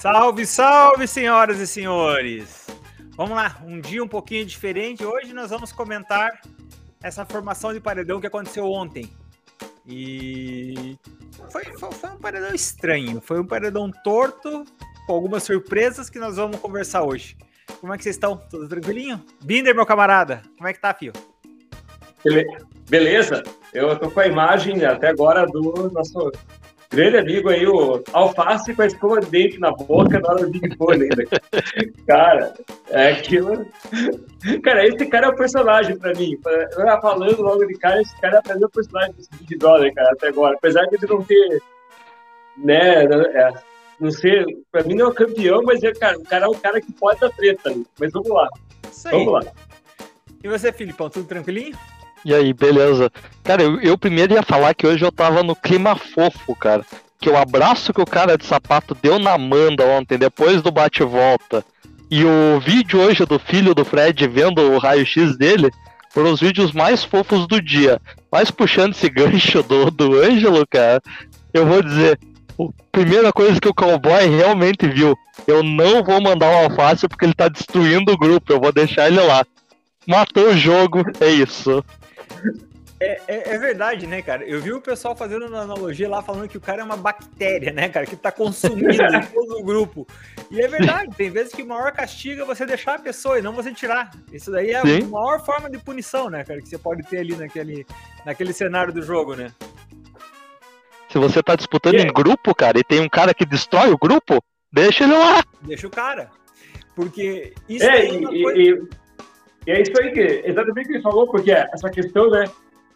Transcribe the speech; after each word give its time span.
Salve, 0.00 0.46
salve, 0.46 1.06
senhoras 1.06 1.58
e 1.58 1.66
senhores! 1.66 2.66
Vamos 3.18 3.36
lá, 3.36 3.60
um 3.62 3.78
dia 3.78 4.02
um 4.02 4.08
pouquinho 4.08 4.46
diferente. 4.46 5.04
Hoje 5.04 5.34
nós 5.34 5.50
vamos 5.50 5.72
comentar 5.72 6.40
essa 7.02 7.26
formação 7.26 7.74
de 7.74 7.80
paredão 7.80 8.18
que 8.18 8.26
aconteceu 8.26 8.64
ontem. 8.64 9.12
E 9.86 10.96
foi, 11.50 11.64
foi, 11.76 11.92
foi 11.92 12.08
um 12.08 12.16
paredão 12.16 12.54
estranho, 12.54 13.20
foi 13.20 13.40
um 13.40 13.46
paredão 13.46 13.90
torto, 14.02 14.64
com 15.06 15.12
algumas 15.12 15.42
surpresas 15.42 16.08
que 16.08 16.18
nós 16.18 16.36
vamos 16.36 16.58
conversar 16.60 17.02
hoje. 17.02 17.36
Como 17.78 17.92
é 17.92 17.98
que 17.98 18.02
vocês 18.02 18.16
estão? 18.16 18.38
Tudo 18.38 18.66
tranquilinho? 18.66 19.22
Binder, 19.42 19.74
meu 19.74 19.84
camarada, 19.84 20.40
como 20.56 20.66
é 20.66 20.72
que 20.72 20.80
tá, 20.80 20.94
fio? 20.94 21.12
Beleza, 22.88 23.42
eu 23.74 23.98
tô 23.98 24.10
com 24.10 24.20
a 24.20 24.26
imagem 24.26 24.82
até 24.82 25.08
agora 25.08 25.44
do 25.44 25.90
nosso 25.92 26.32
grande 26.90 27.18
amigo 27.18 27.48
aí, 27.48 27.66
o 27.66 28.02
Alface 28.12 28.74
com 28.74 28.82
a 28.82 28.86
escova 28.86 29.20
de 29.20 29.30
dente 29.30 29.58
na 29.58 29.70
boca 29.70 30.18
na 30.18 30.28
hora 30.28 30.44
do 30.44 30.50
Big 30.50 30.76
Fone 30.76 31.04
ainda. 31.04 31.24
Cara, 32.06 32.54
é 32.88 33.12
aquilo. 33.12 33.66
Cara, 34.62 34.86
esse 34.86 35.06
cara 35.06 35.26
é 35.26 35.30
o 35.30 35.36
personagem 35.36 35.96
pra 35.96 36.12
mim. 36.14 36.36
Eu 36.76 36.86
ia 36.86 37.00
falando 37.00 37.40
logo 37.40 37.64
de 37.64 37.74
cara, 37.74 38.00
esse 38.00 38.18
cara 38.20 38.42
é 38.44 38.64
o 38.64 38.68
personagem 38.68 39.12
desse 39.12 39.28
Big 39.38 39.56
Brother, 39.58 39.94
cara, 39.94 40.10
até 40.12 40.28
agora. 40.28 40.56
Apesar 40.56 40.84
de 40.86 40.96
ele 40.96 41.06
não 41.06 41.22
ter. 41.22 41.62
Né, 42.56 43.04
é, 43.04 43.52
não 44.00 44.10
ser. 44.10 44.44
Pra 44.72 44.82
mim 44.82 44.94
não 44.94 45.06
é 45.06 45.08
o 45.10 45.14
campeão, 45.14 45.62
mas 45.62 45.82
é, 45.84 45.92
cara, 45.92 46.18
o 46.18 46.24
cara 46.24 46.46
é 46.46 46.48
um 46.48 46.54
cara 46.54 46.80
que 46.80 46.92
pode 46.92 47.20
dar 47.20 47.30
treta 47.30 47.70
ali. 47.70 47.86
Mas 47.98 48.12
vamos 48.12 48.30
lá. 48.30 48.48
Vamos 49.10 49.32
lá. 49.32 49.52
E 50.42 50.48
você, 50.48 50.72
Filipão, 50.72 51.10
tudo 51.10 51.26
tranquilinho? 51.26 51.76
E 52.24 52.34
aí, 52.34 52.52
beleza? 52.52 53.10
Cara, 53.42 53.62
eu, 53.62 53.80
eu, 53.80 53.96
primeiro 53.96 54.34
ia 54.34 54.42
falar 54.42 54.74
que 54.74 54.86
hoje 54.86 55.04
eu 55.04 55.10
tava 55.10 55.42
no 55.42 55.56
clima 55.56 55.96
fofo, 55.96 56.54
cara. 56.54 56.84
Que 57.18 57.30
o 57.30 57.36
abraço 57.36 57.92
que 57.92 58.00
o 58.00 58.06
cara 58.06 58.36
de 58.36 58.44
sapato 58.44 58.94
deu 58.94 59.18
na 59.18 59.32
Amanda 59.32 59.84
ontem, 59.86 60.18
depois 60.18 60.62
do 60.62 60.70
bate-volta, 60.70 61.64
e 62.10 62.24
o 62.24 62.60
vídeo 62.60 63.00
hoje 63.00 63.24
do 63.24 63.38
filho 63.38 63.74
do 63.74 63.84
Fred 63.84 64.26
vendo 64.26 64.60
o 64.60 64.78
raio-x 64.78 65.36
dele, 65.36 65.70
foram 66.10 66.32
os 66.32 66.40
vídeos 66.40 66.72
mais 66.72 67.04
fofos 67.04 67.46
do 67.46 67.60
dia. 67.60 68.00
Mas 68.30 68.50
puxando 68.50 68.92
esse 68.92 69.08
gancho 69.10 69.62
do, 69.62 69.90
do 69.90 70.20
Ângelo, 70.20 70.66
cara, 70.66 71.00
eu 71.54 71.66
vou 71.66 71.82
dizer, 71.82 72.18
a 72.58 72.64
primeira 72.92 73.32
coisa 73.32 73.60
que 73.60 73.68
o 73.68 73.74
cowboy 73.74 74.26
realmente 74.26 74.88
viu, 74.88 75.16
eu 75.46 75.62
não 75.62 76.02
vou 76.02 76.20
mandar 76.20 76.48
o 76.48 76.64
alface 76.64 77.08
porque 77.08 77.24
ele 77.24 77.34
tá 77.34 77.48
destruindo 77.48 78.12
o 78.12 78.18
grupo, 78.18 78.52
eu 78.52 78.60
vou 78.60 78.72
deixar 78.72 79.06
ele 79.06 79.20
lá. 79.20 79.44
Matou 80.06 80.48
o 80.48 80.56
jogo, 80.56 81.02
é 81.20 81.28
isso. 81.28 81.84
É, 83.02 83.20
é, 83.26 83.54
é, 83.54 83.58
verdade, 83.58 84.06
né, 84.06 84.20
cara? 84.20 84.44
Eu 84.44 84.60
vi 84.60 84.74
o 84.74 84.80
pessoal 84.80 85.16
fazendo 85.16 85.46
uma 85.46 85.62
analogia 85.62 86.06
lá, 86.06 86.22
falando 86.22 86.46
que 86.46 86.58
o 86.58 86.60
cara 86.60 86.82
é 86.82 86.84
uma 86.84 86.98
bactéria, 86.98 87.72
né, 87.72 87.88
cara? 87.88 88.04
Que 88.04 88.14
tá 88.14 88.30
consumindo 88.30 88.92
todo 89.32 89.58
o 89.58 89.64
grupo. 89.64 90.06
E 90.50 90.60
é 90.60 90.68
verdade, 90.68 91.16
tem 91.16 91.30
vezes 91.30 91.54
que 91.54 91.62
o 91.62 91.66
maior 91.66 91.90
castigo 91.92 92.42
é 92.42 92.44
você 92.44 92.66
deixar 92.66 92.96
a 92.96 92.98
pessoa 92.98 93.38
e 93.38 93.42
não 93.42 93.54
você 93.54 93.72
tirar. 93.72 94.10
Isso 94.30 94.50
daí 94.50 94.72
é 94.72 94.82
Sim. 94.82 95.04
a 95.04 95.06
maior 95.06 95.42
forma 95.42 95.70
de 95.70 95.78
punição, 95.78 96.28
né, 96.28 96.44
cara? 96.44 96.60
Que 96.60 96.68
você 96.68 96.76
pode 96.76 97.02
ter 97.04 97.20
ali 97.20 97.34
naquele, 97.34 97.86
naquele 98.26 98.52
cenário 98.52 98.92
do 98.92 99.00
jogo, 99.00 99.34
né? 99.34 99.50
Se 101.08 101.18
você 101.18 101.42
tá 101.42 101.56
disputando 101.56 101.94
em 101.94 102.12
grupo, 102.12 102.54
cara, 102.54 102.78
e 102.78 102.84
tem 102.84 103.00
um 103.00 103.08
cara 103.08 103.32
que 103.32 103.46
destrói 103.46 103.90
o 103.90 103.98
grupo, 103.98 104.44
deixa 104.70 105.04
ele 105.04 105.14
lá. 105.14 105.42
Deixa 105.62 105.86
o 105.86 105.90
cara. 105.90 106.30
Porque 106.94 107.54
isso 107.66 107.84
é, 107.84 108.06
é 108.06 108.14
e, 108.14 108.42
coisa... 108.42 108.60
e, 108.60 108.82
e, 109.66 109.70
é 109.70 109.82
isso 109.82 109.92
aí 110.00 110.12
que 110.12 110.42
exatamente 110.44 110.86
o 110.86 110.88
que 110.88 110.94
ele 110.94 111.02
falou, 111.02 111.26
porque 111.26 111.50
essa 111.50 111.88
questão, 111.90 112.30
né? 112.30 112.44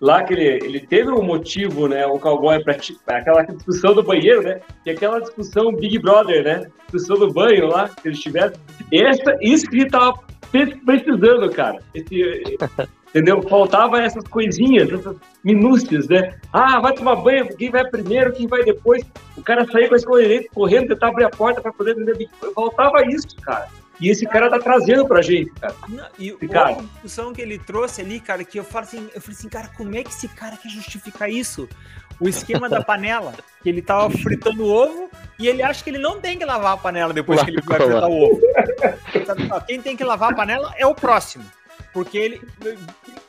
lá 0.00 0.22
que 0.22 0.34
ele, 0.34 0.64
ele 0.64 0.80
teve 0.80 1.10
um 1.10 1.22
motivo, 1.22 1.88
né, 1.88 2.06
o 2.06 2.18
cowboy, 2.18 2.62
para 2.62 2.76
aquela 3.16 3.42
discussão 3.42 3.94
do 3.94 4.02
banheiro, 4.02 4.42
né, 4.42 4.60
e 4.84 4.90
aquela 4.90 5.20
discussão 5.20 5.72
Big 5.72 5.98
Brother, 5.98 6.44
né, 6.44 6.66
discussão 6.82 7.16
do 7.16 7.32
banho 7.32 7.68
lá, 7.68 7.88
que 7.88 8.08
eles 8.08 8.20
tiveram. 8.20 8.52
Essa, 8.92 9.38
isso 9.40 9.66
que 9.66 9.78
ele 9.78 9.90
tava 9.90 10.18
precisando, 10.84 11.50
cara. 11.50 11.78
Esse, 11.94 12.58
entendeu? 13.08 13.42
Faltava 13.42 14.02
essas 14.02 14.24
coisinhas, 14.24 14.92
essas 14.92 15.16
minúcias, 15.42 16.08
né? 16.08 16.34
Ah, 16.52 16.80
vai 16.80 16.92
tomar 16.92 17.16
banho, 17.16 17.48
quem 17.56 17.70
vai 17.70 17.88
primeiro, 17.88 18.32
quem 18.32 18.46
vai 18.46 18.62
depois. 18.64 19.02
O 19.36 19.42
cara 19.42 19.64
saía 19.70 19.88
com 19.88 19.94
a 19.94 19.96
escolha 19.96 20.44
correndo, 20.52 20.88
tentar 20.88 21.08
abrir 21.08 21.24
a 21.24 21.30
porta 21.30 21.60
para 21.60 21.72
poder. 21.72 21.96
Faltava 22.54 23.06
isso, 23.06 23.36
cara. 23.42 23.68
E 24.00 24.08
esse 24.08 24.26
cara 24.26 24.50
tá 24.50 24.58
trazendo 24.58 25.06
pra 25.06 25.22
gente, 25.22 25.50
cara. 25.52 25.74
Não, 25.88 26.06
e 26.18 26.36
a 26.52 26.72
discussão 26.72 27.32
que 27.32 27.40
ele 27.40 27.58
trouxe 27.58 28.00
ali, 28.00 28.18
cara, 28.20 28.44
que 28.44 28.58
eu 28.58 28.64
falo 28.64 28.84
assim, 28.84 29.08
eu 29.14 29.20
falei 29.20 29.36
assim, 29.36 29.48
cara, 29.48 29.68
como 29.76 29.94
é 29.94 30.02
que 30.02 30.10
esse 30.10 30.28
cara 30.28 30.56
quer 30.56 30.68
justificar 30.68 31.30
isso? 31.30 31.68
O 32.20 32.28
esquema 32.28 32.68
da 32.68 32.82
panela, 32.82 33.34
que 33.62 33.68
ele 33.68 33.82
tava 33.82 34.08
fritando 34.10 34.64
o 34.64 34.68
ovo 34.68 35.10
e 35.38 35.48
ele 35.48 35.62
acha 35.62 35.82
que 35.82 35.90
ele 35.90 35.98
não 35.98 36.20
tem 36.20 36.38
que 36.38 36.44
lavar 36.44 36.74
a 36.74 36.76
panela 36.76 37.12
depois 37.12 37.42
que 37.42 37.50
ele 37.50 37.60
vai 37.62 37.80
fritar 37.80 38.08
o 38.08 38.22
ovo. 38.22 38.40
Quem 39.66 39.80
tem 39.80 39.96
que 39.96 40.04
lavar 40.04 40.32
a 40.32 40.34
panela 40.34 40.72
é 40.76 40.86
o 40.86 40.94
próximo. 40.94 41.44
Porque 41.92 42.18
ele. 42.18 42.42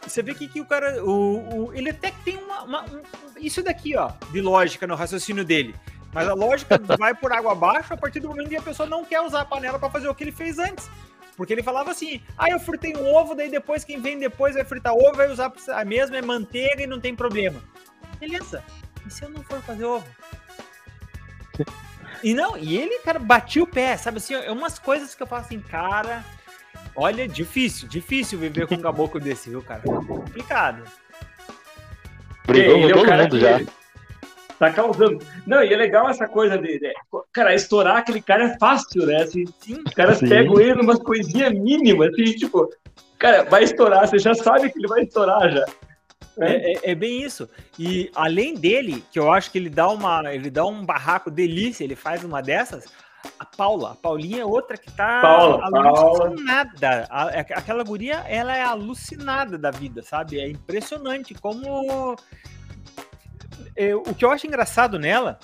Você 0.01 0.23
vê 0.23 0.33
que, 0.33 0.47
que 0.47 0.59
o 0.59 0.65
cara. 0.65 1.03
O, 1.03 1.67
o, 1.67 1.73
ele 1.73 1.91
até 1.91 2.11
tem 2.23 2.37
uma, 2.37 2.63
uma 2.63 2.83
um, 2.83 3.01
isso 3.39 3.61
daqui, 3.61 3.95
ó, 3.95 4.11
de 4.31 4.41
lógica 4.41 4.87
no 4.87 4.95
raciocínio 4.95 5.45
dele. 5.45 5.75
Mas 6.15 6.29
a 6.29 6.33
lógica 6.33 6.79
vai 6.97 7.13
por 7.13 7.33
água 7.33 7.51
abaixo 7.51 7.93
a 7.93 7.97
partir 7.97 8.21
do 8.21 8.29
momento 8.29 8.47
que 8.47 8.55
a 8.55 8.61
pessoa 8.61 8.87
não 8.87 9.03
quer 9.03 9.19
usar 9.19 9.41
a 9.41 9.45
panela 9.45 9.77
para 9.77 9.89
fazer 9.89 10.07
o 10.07 10.15
que 10.15 10.23
ele 10.23 10.31
fez 10.31 10.57
antes. 10.57 10.89
Porque 11.35 11.51
ele 11.51 11.61
falava 11.61 11.91
assim: 11.91 12.21
ah, 12.37 12.49
eu 12.49 12.57
fritei 12.57 12.95
um 12.95 13.13
ovo, 13.13 13.35
daí 13.35 13.51
depois 13.51 13.83
quem 13.83 13.99
vem 13.99 14.17
depois 14.17 14.55
vai 14.55 14.63
fritar 14.63 14.93
ovo, 14.93 15.13
vai 15.13 15.29
usar 15.29 15.51
a 15.73 15.83
mesma, 15.83 16.15
é 16.15 16.21
manteiga 16.21 16.81
e 16.81 16.87
não 16.87 17.01
tem 17.01 17.13
problema. 17.13 17.61
Beleza. 18.17 18.63
E 19.05 19.11
se 19.11 19.23
eu 19.23 19.29
não 19.29 19.43
for 19.43 19.61
fazer 19.61 19.83
ovo? 19.83 20.07
E 22.23 22.33
não, 22.33 22.57
e 22.57 22.77
ele, 22.77 22.99
cara, 22.99 23.19
batia 23.19 23.61
o 23.61 23.67
pé, 23.67 23.97
sabe 23.97 24.17
assim? 24.17 24.33
É 24.33 24.51
umas 24.51 24.79
coisas 24.79 25.13
que 25.13 25.21
eu 25.21 25.27
falo 25.27 25.41
assim, 25.41 25.59
cara. 25.59 26.23
Olha, 26.95 27.27
difícil, 27.27 27.89
difícil 27.89 28.39
viver 28.39 28.67
com 28.67 28.75
um 28.75 28.81
caboclo 28.81 29.19
desse, 29.19 29.49
viu, 29.49 29.61
cara? 29.61 29.81
Complicado. 29.81 30.81
Brigou 32.47 32.81
com 32.81 32.87
todo 32.87 33.11
mundo 33.11 33.39
já. 33.39 33.59
Tá 34.59 34.71
causando. 34.71 35.19
Não, 35.45 35.63
e 35.63 35.73
é 35.73 35.75
legal 35.75 36.09
essa 36.09 36.27
coisa 36.27 36.57
de, 36.57 36.79
de. 36.79 36.93
cara, 37.33 37.53
estourar 37.53 37.97
aquele 37.97 38.21
cara 38.21 38.45
é 38.45 38.57
fácil, 38.57 39.05
né? 39.05 39.23
Assim, 39.23 39.45
Sim. 39.59 39.83
Os 39.85 39.93
caras 39.93 40.17
Sim. 40.19 40.29
pegam 40.29 40.59
ele 40.59 40.75
numa 40.75 40.97
coisinha 40.97 41.49
mínima, 41.49 42.07
assim, 42.07 42.23
tipo, 42.33 42.69
cara, 43.19 43.44
vai 43.44 43.63
estourar, 43.63 44.07
você 44.07 44.17
já 44.17 44.33
sabe 44.33 44.71
que 44.71 44.79
ele 44.79 44.88
vai 44.88 45.03
estourar 45.03 45.51
já. 45.51 45.65
É, 46.39 46.73
é, 46.73 46.91
é, 46.91 46.95
bem 46.95 47.21
isso. 47.21 47.49
E 47.79 48.09
além 48.15 48.55
dele, 48.55 49.03
que 49.11 49.19
eu 49.19 49.31
acho 49.31 49.51
que 49.51 49.57
ele 49.57 49.69
dá 49.69 49.89
uma, 49.89 50.33
ele 50.33 50.49
dá 50.49 50.65
um 50.65 50.85
barraco 50.85 51.31
delícia, 51.31 51.83
ele 51.83 51.95
faz 51.95 52.23
uma 52.23 52.41
dessas. 52.41 52.85
A 53.39 53.45
Paula, 53.45 53.91
a 53.91 53.95
Paulinha 53.95 54.41
é 54.41 54.45
outra 54.45 54.77
que 54.77 54.91
tá 54.91 55.21
Paula, 55.21 55.63
alucinada. 55.63 57.07
Paula. 57.07 57.31
É, 57.31 57.39
aquela 57.39 57.83
guria, 57.83 58.23
ela 58.27 58.55
é 58.55 58.61
alucinada 58.61 59.57
da 59.57 59.71
vida, 59.71 60.03
sabe? 60.03 60.39
É 60.39 60.47
impressionante 60.47 61.33
como 61.33 62.15
é, 63.75 63.95
o 63.95 64.13
que 64.13 64.23
eu 64.23 64.31
acho 64.31 64.47
engraçado 64.47 64.99
nela 64.99 65.39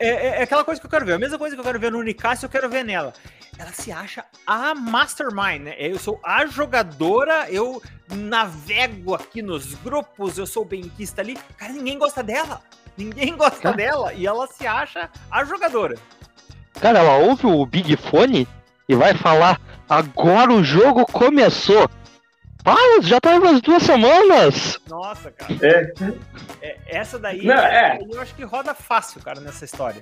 é, 0.00 0.08
é, 0.08 0.26
é, 0.38 0.42
aquela 0.42 0.64
coisa 0.64 0.80
que 0.80 0.86
eu 0.86 0.90
quero 0.90 1.04
ver. 1.04 1.12
A 1.12 1.18
mesma 1.18 1.38
coisa 1.38 1.54
que 1.54 1.60
eu 1.60 1.64
quero 1.64 1.78
ver 1.78 1.92
no 1.92 1.98
Unicast, 1.98 2.42
eu 2.42 2.50
quero 2.50 2.70
ver 2.70 2.84
nela. 2.84 3.12
Ela 3.58 3.70
se 3.72 3.92
acha 3.92 4.24
a 4.46 4.74
mastermind, 4.74 5.62
né? 5.62 5.74
Eu 5.78 5.98
sou 5.98 6.18
a 6.24 6.46
jogadora, 6.46 7.50
eu 7.50 7.82
navego 8.08 9.14
aqui 9.14 9.42
nos 9.42 9.74
grupos, 9.74 10.38
eu 10.38 10.46
sou 10.46 10.64
benquista 10.64 11.20
ali. 11.20 11.38
Cara, 11.58 11.74
ninguém 11.74 11.98
gosta 11.98 12.22
dela. 12.22 12.62
Ninguém 12.96 13.36
gosta 13.36 13.60
Cara. 13.60 13.76
dela. 13.76 14.14
E 14.14 14.26
ela 14.26 14.46
se 14.46 14.66
acha 14.66 15.10
a 15.30 15.44
jogadora. 15.44 15.96
Cara, 16.80 17.00
ela 17.00 17.18
ouve 17.18 17.46
o 17.46 17.66
Big 17.66 17.94
Fone 17.98 18.48
e 18.88 18.94
vai 18.94 19.12
falar: 19.14 19.60
agora 19.86 20.50
o 20.50 20.64
jogo 20.64 21.04
começou. 21.04 21.90
Ah, 22.64 23.00
já 23.02 23.20
tá 23.20 23.34
umas 23.36 23.60
duas 23.60 23.82
semanas! 23.82 24.78
Nossa, 24.88 25.30
cara. 25.30 25.54
É. 25.62 25.92
é 26.60 26.78
essa 26.86 27.18
daí 27.18 27.44
Não, 27.44 27.54
é. 27.54 27.98
eu 28.10 28.20
acho 28.20 28.34
que 28.34 28.44
roda 28.44 28.74
fácil, 28.74 29.20
cara, 29.22 29.40
nessa 29.40 29.64
história. 29.64 30.00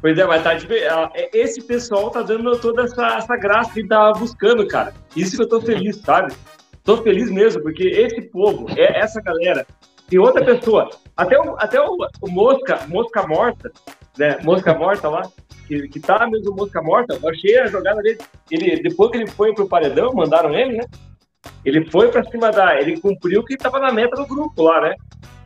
Pois 0.00 0.18
é, 0.18 0.24
mas 0.26 0.42
tá 0.42 0.52
é, 0.52 1.30
esse 1.32 1.62
pessoal 1.62 2.10
tá 2.10 2.22
dando 2.22 2.58
toda 2.58 2.82
essa, 2.82 3.18
essa 3.18 3.36
graça 3.36 3.72
que 3.72 3.86
tá 3.86 4.12
buscando, 4.12 4.66
cara. 4.66 4.92
Isso 5.16 5.36
que 5.36 5.42
eu 5.42 5.48
tô 5.48 5.60
feliz, 5.60 5.96
sabe? 5.98 6.34
Tô 6.82 6.96
feliz 7.02 7.30
mesmo, 7.30 7.62
porque 7.62 7.84
esse 7.84 8.20
povo, 8.22 8.66
é 8.76 8.98
essa 8.98 9.20
galera, 9.20 9.64
tem 10.08 10.18
outra 10.18 10.44
pessoa, 10.44 10.90
até 11.16 11.38
o, 11.38 11.54
até 11.56 11.80
o, 11.80 11.96
o 12.20 12.28
Mosca, 12.28 12.80
Mosca 12.88 13.26
Morta, 13.26 13.70
né? 14.18 14.38
Mosca 14.42 14.74
Morta 14.74 15.08
lá, 15.08 15.22
que, 15.72 15.88
que 15.88 16.00
tá 16.00 16.26
mesmo 16.28 16.54
mosca 16.54 16.82
morta, 16.82 17.18
eu 17.20 17.28
achei 17.28 17.58
a 17.58 17.66
jogada 17.66 18.02
dele. 18.02 18.18
Ele, 18.50 18.82
depois 18.82 19.10
que 19.10 19.18
ele 19.18 19.26
foi 19.26 19.54
pro 19.54 19.68
paredão, 19.68 20.12
mandaram 20.12 20.54
ele, 20.54 20.76
né? 20.76 20.84
Ele 21.64 21.90
foi 21.90 22.10
pra 22.10 22.24
cima 22.24 22.50
da. 22.50 22.78
Ele 22.78 23.00
cumpriu 23.00 23.40
o 23.40 23.44
que 23.44 23.56
tava 23.56 23.78
na 23.78 23.92
meta 23.92 24.16
do 24.16 24.26
grupo 24.26 24.62
lá, 24.62 24.80
né? 24.80 24.94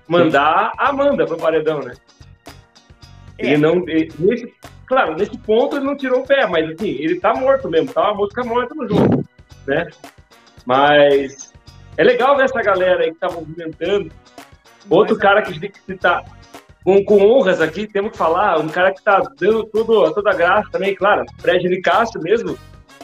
Mandar 0.08 0.72
a 0.76 0.88
Amanda 0.88 1.26
pro 1.26 1.36
paredão, 1.36 1.80
né? 1.80 1.94
É. 3.38 3.46
Ele 3.46 3.56
não. 3.58 3.88
Ele, 3.88 4.12
nesse, 4.18 4.52
claro, 4.86 5.14
nesse 5.14 5.36
ponto 5.38 5.76
ele 5.76 5.84
não 5.84 5.96
tirou 5.96 6.20
o 6.20 6.26
pé, 6.26 6.46
mas 6.46 6.70
assim, 6.70 6.88
ele 6.88 7.20
tá 7.20 7.34
morto 7.34 7.68
mesmo, 7.68 7.92
tá 7.92 8.02
uma 8.02 8.14
mosca 8.14 8.42
morta 8.44 8.74
no 8.74 8.88
jogo, 8.88 9.24
né? 9.66 9.88
Mas 10.64 11.52
é 11.96 12.04
legal 12.04 12.36
ver 12.36 12.44
essa 12.44 12.62
galera 12.62 13.04
aí 13.04 13.12
que 13.12 13.18
tá 13.18 13.30
movimentando. 13.30 14.10
Outro 14.88 15.16
cara 15.16 15.42
que 15.42 15.48
a 15.48 15.52
gente 15.52 15.60
tem 15.60 15.70
que 15.70 15.80
citar, 15.80 16.24
com, 16.86 17.04
com 17.04 17.18
honras 17.20 17.60
aqui, 17.60 17.88
temos 17.88 18.12
que 18.12 18.16
falar, 18.16 18.60
um 18.60 18.68
cara 18.68 18.92
que 18.92 19.02
tá 19.02 19.18
dando 19.18 19.64
tudo, 19.64 20.14
toda 20.14 20.30
a 20.30 20.34
graça 20.34 20.70
também, 20.70 20.94
claro, 20.94 21.26
Fred 21.40 21.68
Nicasso 21.68 22.16
mesmo, 22.20 22.56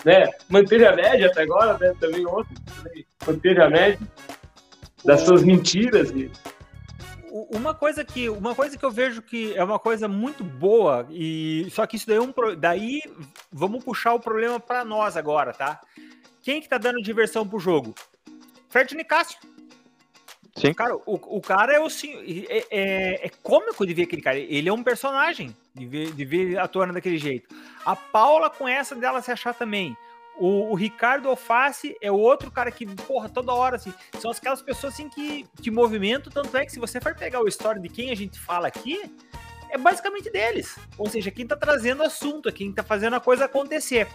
né? 0.04 0.30
Manteve 0.48 0.86
a 0.86 0.94
média 0.94 1.26
até 1.26 1.42
agora, 1.42 1.76
né? 1.76 1.92
Também 1.98 2.24
ontem, 2.24 2.54
também 2.76 3.04
manteve 3.26 3.60
a 3.60 3.68
média 3.68 3.98
das 5.04 5.22
suas 5.22 5.42
mentiras. 5.42 6.12
E... 6.12 6.30
Uma 7.50 7.74
coisa 7.74 8.04
que 8.04 8.28
uma 8.28 8.54
coisa 8.54 8.78
que 8.78 8.84
eu 8.84 8.90
vejo 8.90 9.20
que 9.20 9.52
é 9.56 9.64
uma 9.64 9.80
coisa 9.80 10.06
muito 10.06 10.44
boa 10.44 11.04
e 11.10 11.66
só 11.72 11.84
que 11.84 11.96
isso 11.96 12.06
daí 12.06 12.18
é 12.18 12.20
um 12.20 12.32
daí 12.56 13.00
vamos 13.50 13.82
puxar 13.82 14.14
o 14.14 14.20
problema 14.20 14.60
para 14.60 14.84
nós 14.84 15.16
agora, 15.16 15.52
tá? 15.52 15.80
Quem 16.40 16.60
que 16.60 16.68
tá 16.68 16.78
dando 16.78 17.02
diversão 17.02 17.48
pro 17.48 17.58
jogo? 17.58 17.96
Fred 18.68 18.94
Nicásio. 18.94 19.38
Sim. 20.54 20.74
Cara, 20.74 20.94
o, 20.94 21.02
o 21.06 21.40
cara 21.40 21.72
é 21.72 21.80
o 21.80 21.86
é, 21.86 22.66
é, 22.70 23.26
é, 23.26 23.30
cômico 23.42 23.86
de 23.86 23.94
ver 23.94 24.02
aquele 24.02 24.22
cara. 24.22 24.38
Ele 24.38 24.68
é 24.68 24.72
um 24.72 24.82
personagem 24.82 25.56
de 25.74 25.86
ver, 25.86 26.12
de 26.12 26.24
ver 26.24 26.58
atuando 26.58 26.92
daquele 26.92 27.18
jeito. 27.18 27.54
A 27.84 27.96
Paula 27.96 28.50
com 28.50 28.68
essa 28.68 28.94
dela 28.94 29.22
se 29.22 29.30
achar 29.30 29.54
também. 29.54 29.96
O, 30.38 30.70
o, 30.70 30.74
Ricardo 30.74 31.28
Alface 31.28 31.96
é 32.00 32.10
outro 32.10 32.50
cara 32.50 32.70
que, 32.70 32.86
porra, 32.86 33.28
toda 33.28 33.52
hora, 33.52 33.76
assim, 33.76 33.92
são 34.18 34.30
aquelas 34.30 34.62
pessoas, 34.62 34.94
assim, 34.94 35.08
que, 35.08 35.46
que 35.60 35.70
movimento, 35.70 36.30
tanto 36.30 36.56
é 36.56 36.64
que 36.64 36.72
se 36.72 36.80
você 36.80 37.00
for 37.00 37.14
pegar 37.14 37.42
o 37.42 37.48
história 37.48 37.80
de 37.80 37.88
quem 37.88 38.10
a 38.10 38.14
gente 38.14 38.40
fala 38.40 38.66
aqui, 38.66 39.10
é 39.70 39.76
basicamente 39.76 40.30
deles. 40.30 40.78
Ou 40.96 41.08
seja, 41.08 41.30
quem 41.30 41.46
tá 41.46 41.56
trazendo 41.56 42.02
assunto, 42.02 42.52
quem 42.52 42.72
tá 42.72 42.82
fazendo 42.82 43.14
a 43.16 43.20
coisa 43.20 43.44
acontecer. 43.44 44.08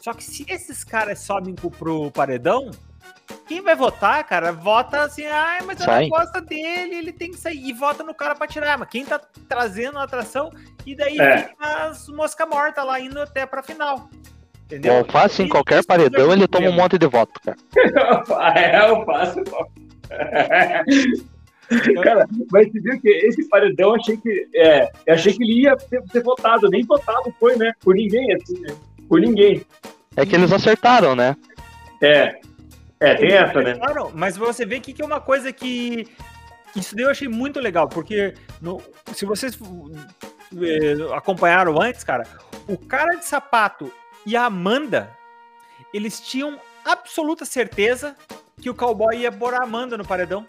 Só 0.00 0.12
que 0.12 0.24
se 0.24 0.44
esses 0.48 0.84
caras 0.84 1.20
sobem 1.20 1.54
pro 1.54 2.10
paredão, 2.10 2.70
quem 3.46 3.60
vai 3.60 3.74
votar, 3.74 4.24
cara, 4.24 4.52
vota 4.52 5.02
assim, 5.02 5.24
ah, 5.26 5.58
mas 5.66 5.80
eu 5.80 5.86
não 5.86 6.08
gosto 6.08 6.40
dele, 6.40 6.96
ele 6.96 7.12
tem 7.12 7.30
que 7.30 7.36
sair. 7.36 7.68
E 7.68 7.72
vota 7.72 8.02
no 8.02 8.14
cara 8.14 8.34
pra 8.34 8.46
tirar. 8.46 8.78
Mas 8.78 8.88
quem 8.88 9.04
tá 9.04 9.20
trazendo 9.48 9.98
a 9.98 10.04
atração, 10.04 10.50
e 10.86 10.94
daí 10.94 11.18
é. 11.18 11.38
fica 11.38 11.86
as 11.86 12.08
mosca 12.08 12.46
morta 12.46 12.82
lá 12.82 12.98
indo 12.98 13.20
até 13.20 13.44
pra 13.44 13.62
final. 13.62 14.08
Entendeu? 14.64 14.94
Eu 14.94 15.04
faço 15.04 15.42
em 15.42 15.48
qualquer 15.48 15.84
paredão, 15.84 16.32
ele 16.32 16.48
toma 16.48 16.68
um 16.68 16.72
monte 16.72 16.96
de 16.96 17.06
voto, 17.06 17.38
cara. 17.40 17.58
é, 18.58 18.90
eu 18.90 19.04
faço. 19.04 19.42
Cara, 22.02 22.26
mas 22.52 22.70
você 22.70 22.80
viu 22.80 23.00
que 23.00 23.08
esse 23.08 23.48
paredão 23.48 23.90
eu 23.90 23.94
achei 23.94 24.16
que. 24.18 24.48
É, 24.54 24.90
eu 25.06 25.14
achei 25.14 25.32
que 25.32 25.42
ele 25.42 25.62
ia 25.62 25.78
ser, 25.78 26.02
ser, 26.12 26.22
votado, 26.22 26.68
nem 26.68 26.84
votado 26.84 27.34
foi, 27.40 27.56
né? 27.56 27.72
Por 27.80 27.94
ninguém, 27.94 28.34
assim, 28.34 28.60
né? 28.60 28.74
Por 29.08 29.18
ninguém. 29.18 29.64
É 30.14 30.26
que 30.26 30.36
eles 30.36 30.52
acertaram, 30.52 31.16
né? 31.16 31.34
É. 32.02 32.38
É, 33.04 33.14
tem 33.14 33.32
essa, 33.32 33.60
né? 33.60 33.74
Mas 34.14 34.36
você 34.36 34.64
vê 34.64 34.80
que, 34.80 34.92
que 34.92 35.02
é 35.02 35.04
uma 35.04 35.20
coisa 35.20 35.52
que. 35.52 36.08
Isso 36.74 36.96
daí 36.96 37.04
eu 37.04 37.10
achei 37.10 37.28
muito 37.28 37.60
legal, 37.60 37.88
porque 37.88 38.34
no, 38.60 38.82
se 39.12 39.24
vocês 39.24 39.56
é, 39.56 41.16
acompanharam 41.16 41.80
antes, 41.80 42.02
cara, 42.02 42.24
o 42.66 42.76
cara 42.76 43.14
de 43.14 43.24
sapato 43.24 43.92
e 44.26 44.36
a 44.36 44.46
Amanda, 44.46 45.08
eles 45.92 46.20
tinham 46.20 46.58
absoluta 46.84 47.44
certeza 47.44 48.16
que 48.60 48.68
o 48.68 48.74
cowboy 48.74 49.16
ia 49.16 49.30
pôr 49.30 49.54
a 49.54 49.62
Amanda 49.62 49.96
no 49.96 50.04
paredão. 50.04 50.46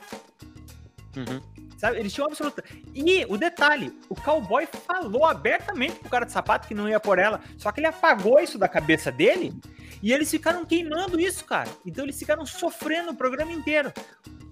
Uhum. 1.15 1.41
Sabe? 1.77 1.99
Eles 1.99 2.13
tinham 2.13 2.27
absoluta. 2.27 2.63
E 2.93 3.25
o 3.29 3.37
detalhe, 3.37 3.93
o 4.09 4.15
cowboy 4.15 4.65
falou 4.65 5.25
abertamente 5.25 5.99
pro 5.99 6.09
cara 6.09 6.25
de 6.25 6.31
sapato 6.31 6.67
que 6.67 6.73
não 6.73 6.89
ia 6.89 6.99
por 6.99 7.19
ela. 7.19 7.41
Só 7.57 7.71
que 7.71 7.79
ele 7.79 7.87
apagou 7.87 8.39
isso 8.39 8.57
da 8.57 8.67
cabeça 8.67 9.11
dele 9.11 9.53
e 10.01 10.13
eles 10.13 10.29
ficaram 10.29 10.65
queimando 10.65 11.19
isso, 11.19 11.45
cara. 11.45 11.69
Então 11.85 12.05
eles 12.05 12.17
ficaram 12.17 12.45
sofrendo 12.45 13.11
o 13.11 13.15
programa 13.15 13.51
inteiro. 13.51 13.91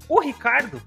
O 0.07 0.19
Ricardo 0.19 0.81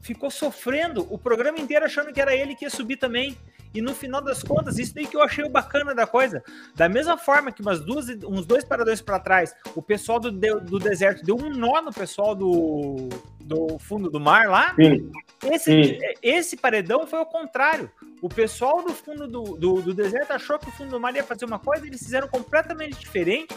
ficou 0.00 0.30
sofrendo 0.30 1.06
o 1.10 1.18
programa 1.18 1.58
inteiro 1.58 1.84
achando 1.84 2.12
que 2.12 2.20
era 2.20 2.34
ele 2.34 2.54
que 2.54 2.64
ia 2.64 2.70
subir 2.70 2.96
também. 2.96 3.36
E 3.72 3.80
no 3.80 3.94
final 3.94 4.20
das 4.20 4.42
contas, 4.42 4.78
isso 4.78 4.94
daí 4.94 5.06
que 5.06 5.16
eu 5.16 5.22
achei 5.22 5.44
o 5.44 5.48
bacana 5.48 5.94
da 5.94 6.06
coisa. 6.06 6.42
Da 6.74 6.88
mesma 6.88 7.16
forma 7.16 7.52
que 7.52 7.62
umas 7.62 7.80
duas, 7.80 8.08
uns 8.26 8.44
dois 8.44 8.64
paradores 8.64 9.00
para 9.00 9.20
trás, 9.20 9.54
o 9.76 9.82
pessoal 9.82 10.18
do, 10.18 10.32
do 10.32 10.78
deserto 10.78 11.24
deu 11.24 11.36
um 11.36 11.50
nó 11.50 11.80
no 11.80 11.92
pessoal 11.92 12.34
do, 12.34 13.08
do 13.40 13.78
fundo 13.78 14.10
do 14.10 14.18
mar 14.18 14.48
lá. 14.48 14.74
Sim. 14.74 15.10
Esse, 15.44 15.84
Sim. 15.84 15.98
esse 16.20 16.56
paredão 16.56 17.06
foi 17.06 17.20
o 17.20 17.26
contrário. 17.26 17.90
O 18.22 18.28
pessoal 18.28 18.82
do 18.82 18.92
fundo 18.92 19.26
do, 19.26 19.42
do, 19.56 19.82
do, 19.82 19.94
deserto 19.94 20.32
achou 20.32 20.58
que 20.58 20.68
o 20.68 20.72
fundo 20.72 20.90
do 20.90 21.00
mar 21.00 21.14
ia 21.14 21.24
fazer 21.24 21.44
uma 21.46 21.58
coisa, 21.58 21.86
eles 21.86 22.02
fizeram 22.02 22.28
completamente 22.28 22.98
diferente. 22.98 23.54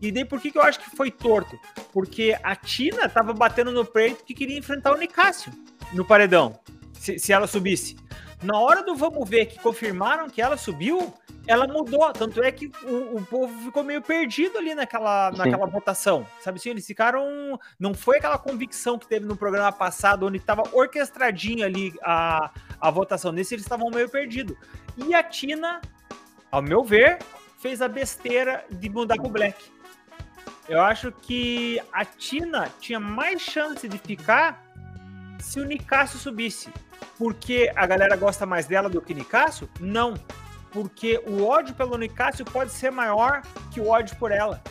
E 0.00 0.10
daí 0.10 0.24
por 0.24 0.40
que, 0.40 0.50
que 0.50 0.58
eu 0.58 0.62
acho 0.62 0.80
que 0.80 0.96
foi 0.96 1.10
torto? 1.10 1.58
Porque 1.92 2.36
a 2.42 2.56
Tina 2.56 3.08
tava 3.08 3.32
batendo 3.32 3.70
no 3.72 3.84
peito 3.84 4.24
que 4.24 4.34
queria 4.34 4.58
enfrentar 4.58 4.92
o 4.92 4.98
Nicásio 4.98 5.52
no 5.92 6.04
paredão, 6.04 6.58
se, 6.94 7.18
se 7.18 7.32
ela 7.32 7.46
subisse. 7.46 7.96
Na 8.42 8.58
hora 8.58 8.82
do 8.82 8.94
vamos 8.94 9.28
ver 9.28 9.46
que 9.46 9.58
confirmaram 9.58 10.28
que 10.28 10.42
ela 10.42 10.56
subiu, 10.56 11.14
ela 11.46 11.66
mudou. 11.66 12.12
Tanto 12.12 12.42
é 12.42 12.50
que 12.50 12.70
o, 12.84 13.16
o 13.16 13.24
povo 13.24 13.64
ficou 13.64 13.82
meio 13.82 14.02
perdido 14.02 14.58
ali 14.58 14.74
naquela, 14.74 15.30
naquela 15.30 15.66
votação. 15.66 16.26
Sabe 16.40 16.58
assim? 16.58 16.70
Eles 16.70 16.86
ficaram. 16.86 17.58
Não 17.78 17.94
foi 17.94 18.18
aquela 18.18 18.38
convicção 18.38 18.98
que 18.98 19.06
teve 19.06 19.24
no 19.24 19.36
programa 19.36 19.72
passado, 19.72 20.26
onde 20.26 20.38
estava 20.38 20.62
orquestradinho 20.72 21.64
ali 21.64 21.94
a, 22.02 22.50
a 22.80 22.90
votação. 22.90 23.32
Nesse 23.32 23.54
eles 23.54 23.64
estavam 23.64 23.90
meio 23.90 24.08
perdidos. 24.08 24.56
E 24.96 25.14
a 25.14 25.22
Tina, 25.22 25.80
ao 26.50 26.62
meu 26.62 26.84
ver, 26.84 27.18
fez 27.58 27.82
a 27.82 27.88
besteira 27.88 28.64
de 28.70 28.88
mudar 28.88 29.16
pro 29.16 29.28
Black. 29.28 29.70
Eu 30.68 30.80
acho 30.80 31.12
que 31.12 31.80
a 31.92 32.04
Tina 32.04 32.68
tinha 32.80 32.98
mais 32.98 33.40
chance 33.40 33.88
de 33.88 33.98
ficar 33.98 34.64
se 35.38 35.60
o 35.60 35.64
Nicásio 35.64 36.18
subisse. 36.18 36.72
Porque 37.18 37.70
a 37.74 37.86
galera 37.86 38.16
gosta 38.16 38.44
mais 38.44 38.66
dela 38.66 38.88
do 38.88 39.00
que 39.00 39.14
Nicásio? 39.14 39.68
Não. 39.80 40.14
Porque 40.70 41.22
o 41.26 41.44
ódio 41.44 41.74
pelo 41.74 41.96
Nicásio 41.96 42.44
pode 42.44 42.72
ser 42.72 42.90
maior 42.90 43.42
que 43.70 43.80
o 43.80 43.88
ódio 43.88 44.16
por 44.16 44.30
ela. 44.30 44.62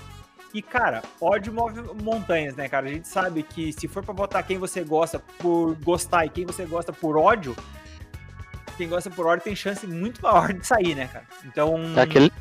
E, 0.53 0.61
cara, 0.61 1.01
ódio 1.19 1.51
move 1.51 1.81
montanhas, 2.01 2.55
né, 2.55 2.69
cara? 2.69 2.85
A 2.85 2.89
gente 2.89 3.07
sabe 3.07 3.43
que 3.43 3.73
se 3.73 3.87
for 3.87 4.03
pra 4.03 4.13
votar 4.13 4.41
quem 4.43 4.57
você 4.57 4.83
gosta 4.83 5.19
por 5.39 5.75
gostar 5.83 6.25
e 6.25 6.29
quem 6.29 6.45
você 6.45 6.65
gosta 6.65 6.93
por 6.93 7.17
ódio, 7.17 7.55
quem 8.77 8.89
gosta 8.89 9.09
por 9.09 9.25
ódio 9.25 9.43
tem 9.43 9.55
chance 9.55 9.85
muito 9.87 10.21
maior 10.21 10.53
de 10.53 10.65
sair, 10.65 10.95
né, 10.95 11.07
cara? 11.11 11.25
Então. 11.45 11.79
É 11.95 12.01
aquele, 12.01 12.31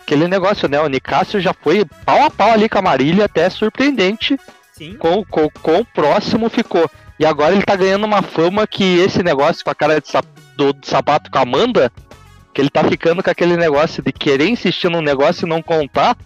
aquele 0.00 0.28
negócio, 0.28 0.68
né? 0.68 0.80
O 0.80 0.88
Nicásio 0.88 1.40
já 1.40 1.52
foi 1.52 1.84
pau 2.04 2.24
a 2.24 2.30
pau 2.30 2.50
ali 2.50 2.68
com 2.68 2.78
a 2.78 2.82
Marília, 2.82 3.24
até 3.24 3.48
surpreendente. 3.48 4.38
Sim. 4.72 4.96
Com, 4.96 5.24
com, 5.24 5.48
com 5.50 5.78
o 5.78 5.84
próximo 5.84 6.48
ficou. 6.48 6.90
E 7.18 7.24
agora 7.24 7.54
ele 7.54 7.64
tá 7.64 7.76
ganhando 7.76 8.04
uma 8.04 8.22
fama 8.22 8.66
que 8.66 8.98
esse 8.98 9.22
negócio 9.22 9.64
com 9.64 9.70
a 9.70 9.74
cara 9.74 10.00
de 10.00 10.08
sap 10.08 10.24
do, 10.56 10.72
do, 10.72 10.86
sapato 10.86 11.30
com 11.30 11.38
a 11.38 11.42
Amanda, 11.42 11.92
que 12.52 12.60
ele 12.60 12.70
tá 12.70 12.82
ficando 12.84 13.22
com 13.22 13.30
aquele 13.30 13.56
negócio 13.56 14.02
de 14.02 14.12
querer 14.12 14.48
insistir 14.48 14.88
num 14.88 15.00
negócio 15.00 15.46
e 15.46 15.48
não 15.48 15.62
contar, 15.62 16.16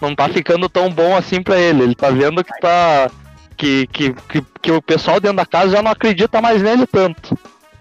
não 0.00 0.14
tá 0.14 0.28
ficando 0.28 0.68
tão 0.68 0.90
bom 0.90 1.16
assim 1.16 1.42
pra 1.42 1.58
ele. 1.58 1.82
Ele 1.82 1.94
tá 1.94 2.10
vendo 2.10 2.42
que 2.42 2.60
tá. 2.60 3.10
Que, 3.56 3.88
que, 3.88 4.14
que, 4.28 4.44
que 4.62 4.70
o 4.70 4.80
pessoal 4.80 5.18
dentro 5.18 5.38
da 5.38 5.46
casa 5.46 5.72
já 5.72 5.82
não 5.82 5.90
acredita 5.90 6.40
mais 6.40 6.62
nele 6.62 6.86
tanto. 6.86 7.36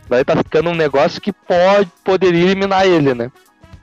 Daí 0.09 0.23
tá 0.23 0.35
ficando 0.35 0.69
um 0.69 0.75
negócio 0.75 1.21
que 1.21 1.33
pode 1.33 1.91
poderia 2.03 2.43
eliminar 2.43 2.85
ele, 2.85 3.13
né? 3.13 3.31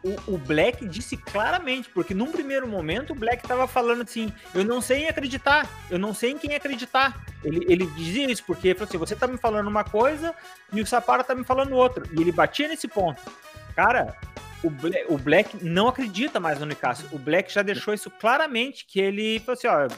o, 0.05 0.35
o, 0.35 0.39
Black 0.39 0.87
disse 0.87 1.17
claramente, 1.17 1.89
porque 1.89 2.13
num 2.13 2.31
primeiro 2.31 2.69
momento 2.69 3.13
o 3.13 3.17
Black 3.17 3.49
tava 3.49 3.67
falando 3.67 4.03
assim: 4.03 4.31
eu 4.55 4.63
não 4.63 4.81
sei 4.81 5.05
em 5.05 5.09
acreditar, 5.09 5.67
eu 5.91 5.99
não 5.99 6.13
sei 6.13 6.33
em 6.33 6.39
quem 6.39 6.55
acreditar. 6.55 7.25
Ele, 7.43 7.65
ele 7.67 7.87
dizia 7.87 8.31
isso, 8.31 8.45
porque 8.45 8.69
ele 8.69 8.75
falou 8.75 8.89
assim: 8.89 8.99
você 8.99 9.17
tá 9.17 9.27
me 9.27 9.39
falando 9.39 9.67
uma 9.67 9.83
coisa 9.83 10.35
e 10.73 10.81
o 10.81 10.87
Sapara 10.87 11.25
tá 11.25 11.35
me 11.35 11.43
falando 11.43 11.75
outra. 11.75 12.05
E 12.13 12.21
ele 12.21 12.31
batia 12.31 12.69
nesse 12.69 12.87
ponto. 12.87 13.21
Cara, 13.75 14.15
o 14.63 14.69
Black, 14.69 15.05
o 15.09 15.17
Black 15.17 15.65
não 15.65 15.89
acredita 15.89 16.39
mais 16.39 16.61
no 16.61 16.67
Nicásio. 16.67 17.09
O 17.11 17.19
Black 17.19 17.51
já 17.51 17.63
deixou 17.63 17.95
isso 17.95 18.11
claramente, 18.11 18.85
que 18.85 19.01
ele 19.01 19.41
falou 19.41 19.55
assim: 19.55 19.69
ó, 19.69 19.89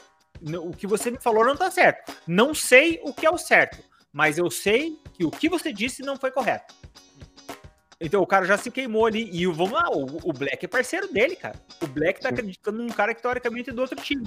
o 0.61 0.71
que 0.71 0.87
você 0.87 1.11
me 1.11 1.19
falou 1.19 1.45
não 1.45 1.57
tá 1.57 1.69
certo. 1.69 2.13
Não 2.29 2.55
sei 2.55 3.01
o 3.03 3.13
que 3.13 3.27
é 3.27 3.31
o 3.31 3.39
certo, 3.39 3.79
mas 4.17 4.39
eu 4.39 4.51
sei 4.51 4.99
que 5.13 5.27
o 5.27 5.31
que 5.31 5.47
você 5.47 5.71
disse 5.71 6.01
não 6.03 6.17
foi 6.17 6.31
correto. 6.31 6.75
Então 8.01 8.23
o 8.23 8.27
cara 8.27 8.47
já 8.47 8.57
se 8.57 8.71
queimou 8.71 9.05
ali. 9.05 9.29
E 9.31 9.45
vamos 9.45 9.73
lá, 9.73 9.91
o, 9.91 10.31
o 10.31 10.33
Black 10.33 10.65
é 10.65 10.69
parceiro 10.69 11.13
dele, 11.13 11.37
cara. 11.37 11.61
O 11.83 11.87
Black 11.87 12.23
tá 12.23 12.31
acreditando 12.31 12.83
num 12.83 12.89
cara 12.89 13.15
que 13.15 13.21
teoricamente 13.21 13.69
é 13.69 13.75
do 13.75 13.83
outro 13.83 14.01
time. 14.01 14.27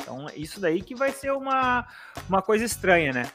Então, 0.00 0.28
isso 0.36 0.60
daí 0.60 0.80
que 0.80 0.94
vai 0.94 1.10
ser 1.10 1.32
uma, 1.32 1.88
uma 2.28 2.40
coisa 2.40 2.64
estranha, 2.64 3.12
né? 3.12 3.28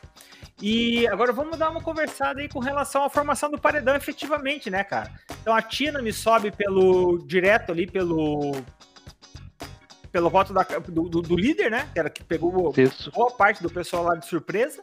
E 0.62 1.06
agora 1.10 1.34
vamos 1.34 1.58
dar 1.58 1.70
uma 1.70 1.82
conversada 1.82 2.40
aí 2.40 2.48
com 2.48 2.60
relação 2.60 3.04
à 3.04 3.10
formação 3.10 3.52
do 3.52 3.60
paredão 3.60 3.98
efetivamente, 3.98 4.70
né, 4.70 4.82
cara? 4.82 5.12
Então 5.42 5.54
a 5.54 5.62
Tina 5.62 6.02
me 6.02 6.14
sobe 6.14 6.52
pelo 6.52 7.18
direto 7.28 7.74
ali 7.74 7.86
pelo 7.86 8.54
pelo 10.10 10.30
voto 10.30 10.54
da, 10.54 10.64
do, 10.64 11.10
do, 11.10 11.22
do 11.22 11.36
líder, 11.36 11.70
né? 11.70 11.90
Que 11.92 12.00
era 12.00 12.10
que 12.10 12.24
pegou 12.24 12.74
Isso. 12.78 13.12
boa 13.12 13.32
parte 13.32 13.62
do 13.62 13.70
pessoal 13.70 14.04
lá 14.04 14.16
de 14.16 14.26
surpresa. 14.26 14.82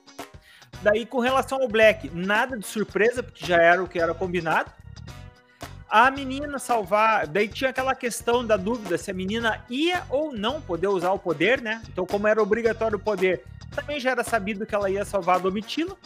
Daí, 0.83 1.07
com 1.07 1.21
relação 1.21 1.63
ao 1.63 1.69
Black, 1.69 2.11
nada 2.13 2.59
de 2.59 2.67
surpresa, 2.67 3.23
porque 3.23 3.47
já 3.47 3.57
era 3.57 3.83
o 3.83 3.89
que 3.89 4.01
era 4.01 4.13
combinado. 4.13 4.71
A 5.89 6.11
menina 6.11 6.59
salvar. 6.59 7.27
Daí 7.27 7.47
tinha 7.47 7.71
aquela 7.71 7.95
questão 7.95 8.45
da 8.45 8.57
dúvida 8.57 8.99
se 8.99 9.11
a 9.11 9.15
menina 9.15 9.65
ia 9.71 10.03
ou 10.11 10.33
não 10.33 10.61
poder 10.61 10.89
usar 10.89 11.13
o 11.13 11.19
poder, 11.19 11.61
né? 11.61 11.83
Então, 11.89 12.05
como 12.05 12.27
era 12.27 12.43
obrigatório 12.43 12.97
o 12.97 13.01
poder, 13.01 13.45
também 13.71 14.01
já 14.01 14.11
era 14.11 14.25
sabido 14.25 14.67
que 14.67 14.75
ela 14.75 14.91
ia 14.91 15.05
salvar 15.05 15.37
a 15.37 15.39
Domitila. 15.39 15.97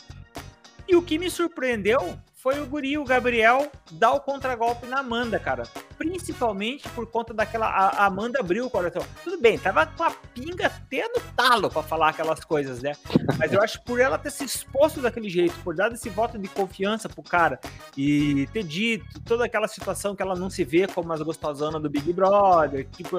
E 0.87 0.95
o 0.95 1.03
que 1.03 1.19
me 1.19 1.31
surpreendeu 1.31 2.19
foi 2.47 2.61
o 2.61 2.67
Guri, 2.67 2.97
o 2.97 3.05
Gabriel, 3.05 3.73
dar 3.91 4.13
o 4.13 4.21
contragolpe 4.21 4.87
na 4.87 5.01
Amanda, 5.01 5.37
cara. 5.37 5.65
Principalmente 5.99 6.89
por 6.91 7.05
conta 7.11 7.35
daquela. 7.35 7.67
A, 7.67 8.07
Amanda 8.07 8.39
abriu 8.39 8.67
o 8.67 8.71
coração. 8.71 9.05
Tudo 9.25 9.41
bem, 9.41 9.59
tava 9.59 9.85
com 9.85 10.05
a 10.05 10.13
pinga 10.33 10.67
até 10.69 11.09
no 11.09 11.21
talo 11.35 11.69
pra 11.69 11.83
falar 11.83 12.11
aquelas 12.11 12.45
coisas, 12.45 12.81
né? 12.81 12.93
Mas 13.37 13.53
eu 13.53 13.61
acho 13.61 13.81
que 13.81 13.87
por 13.87 13.99
ela 13.99 14.17
ter 14.17 14.31
se 14.31 14.45
exposto 14.45 15.01
daquele 15.01 15.29
jeito, 15.29 15.59
por 15.65 15.75
dar 15.75 15.91
esse 15.91 16.09
voto 16.09 16.39
de 16.39 16.47
confiança 16.47 17.09
pro 17.09 17.21
cara 17.21 17.59
e 17.97 18.49
ter 18.53 18.63
dito 18.63 19.21
toda 19.25 19.45
aquela 19.45 19.67
situação 19.67 20.15
que 20.15 20.23
ela 20.23 20.37
não 20.37 20.49
se 20.49 20.63
vê 20.63 20.87
como 20.87 21.13
as 21.13 21.21
gostosonas 21.23 21.83
do 21.83 21.91
Big 21.91 22.13
Brother, 22.13 22.87
tipo, 22.93 23.19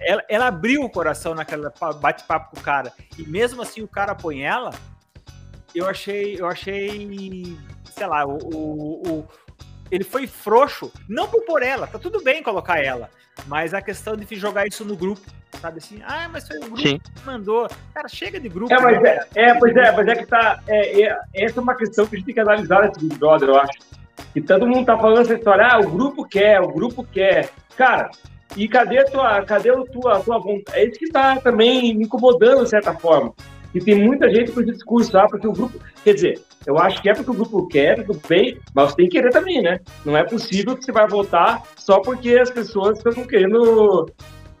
ela, 0.00 0.24
ela 0.30 0.46
abriu 0.46 0.82
o 0.82 0.88
coração 0.88 1.34
naquela 1.34 1.70
bate-papo 2.00 2.54
com 2.54 2.60
o 2.62 2.64
cara. 2.64 2.90
E 3.18 3.28
mesmo 3.28 3.60
assim 3.60 3.82
o 3.82 3.88
cara 3.88 4.14
põe 4.14 4.40
ela, 4.40 4.70
eu 5.74 5.86
achei, 5.86 6.40
eu 6.40 6.46
achei, 6.46 7.54
sei 8.02 8.08
lá, 8.08 8.26
o, 8.26 8.36
o, 8.36 9.02
o 9.08 9.28
ele 9.88 10.02
foi 10.02 10.26
frouxo, 10.26 10.90
não 11.08 11.28
por 11.28 11.44
por 11.44 11.62
ela, 11.62 11.86
tá 11.86 11.98
tudo 11.98 12.20
bem 12.22 12.42
colocar 12.42 12.82
ela, 12.82 13.08
mas 13.46 13.74
a 13.74 13.80
questão 13.80 14.16
de 14.16 14.34
jogar 14.34 14.66
isso 14.66 14.84
no 14.84 14.96
grupo, 14.96 15.20
sabe 15.60 15.78
assim, 15.78 16.02
ah, 16.04 16.28
mas 16.32 16.48
foi 16.48 16.56
o 16.56 16.62
grupo 16.62 16.80
Sim. 16.80 16.98
que 16.98 17.26
mandou. 17.26 17.68
Cara, 17.94 18.08
chega 18.08 18.40
de 18.40 18.48
grupo. 18.48 18.72
É, 18.72 18.80
mas 18.80 19.02
né? 19.02 19.20
é, 19.36 19.50
é, 19.50 19.54
pois 19.54 19.76
é, 19.76 19.92
mas 19.92 20.08
é 20.08 20.16
que 20.16 20.26
tá. 20.26 20.60
É, 20.66 21.02
é, 21.02 21.20
essa 21.34 21.60
é 21.60 21.62
uma 21.62 21.76
questão 21.76 22.06
que 22.06 22.16
a 22.16 22.18
gente 22.18 22.26
tem 22.26 22.34
que 22.34 22.40
analisar 22.40 22.82
nesse 22.82 22.98
Big 22.98 23.16
Brother, 23.18 23.50
eu 23.50 23.58
acho. 23.58 23.78
E 24.34 24.40
todo 24.40 24.66
mundo 24.66 24.86
tá 24.86 24.96
falando 24.96 25.20
essa 25.20 25.34
história, 25.34 25.64
ah, 25.64 25.78
o 25.78 25.90
grupo 25.90 26.24
quer, 26.24 26.60
o 26.60 26.72
grupo 26.72 27.04
quer. 27.04 27.50
Cara, 27.76 28.10
e 28.56 28.66
cadê 28.66 29.04
tua, 29.04 29.42
cadê 29.44 29.70
a 29.70 29.84
tua, 29.84 30.16
a 30.16 30.20
tua 30.20 30.38
vontade? 30.38 30.78
É 30.78 30.86
isso 30.86 30.98
que 30.98 31.10
tá 31.10 31.36
também 31.36 31.94
me 31.94 32.04
incomodando, 32.04 32.64
de 32.64 32.70
certa 32.70 32.94
forma. 32.94 33.32
E 33.74 33.80
tem 33.80 33.94
muita 33.94 34.30
gente 34.30 34.52
com 34.52 34.60
esse 34.60 34.72
discurso, 34.72 35.16
ah, 35.16 35.26
porque 35.28 35.46
o 35.46 35.52
grupo. 35.52 35.80
Quer 36.04 36.14
dizer, 36.14 36.42
eu 36.66 36.78
acho 36.78 37.00
que 37.00 37.08
é 37.08 37.14
porque 37.14 37.30
o 37.30 37.34
grupo 37.34 37.66
quer, 37.68 38.04
tudo 38.04 38.20
bem, 38.28 38.58
mas 38.74 38.90
você 38.90 38.96
tem 38.96 39.08
que 39.08 39.16
querer 39.16 39.30
também, 39.30 39.62
né? 39.62 39.80
Não 40.04 40.16
é 40.16 40.24
possível 40.24 40.76
que 40.76 40.84
você 40.84 40.92
vai 40.92 41.06
votar 41.08 41.62
só 41.76 42.00
porque 42.00 42.36
as 42.36 42.50
pessoas 42.50 42.98
estão 42.98 43.26
querendo 43.26 44.10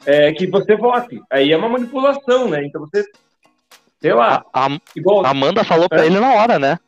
é, 0.06 0.32
que 0.32 0.46
você 0.46 0.76
vote. 0.76 1.20
Aí 1.30 1.52
é 1.52 1.56
uma 1.56 1.68
manipulação, 1.68 2.48
né? 2.48 2.64
Então 2.64 2.80
você. 2.80 3.04
Sei 4.00 4.12
lá. 4.12 4.44
A, 4.52 4.66
a 4.66 4.78
igual... 4.96 5.24
Amanda 5.24 5.62
falou 5.62 5.88
pra 5.88 6.02
é? 6.02 6.06
ele 6.06 6.18
na 6.18 6.34
hora, 6.34 6.58
né? 6.58 6.78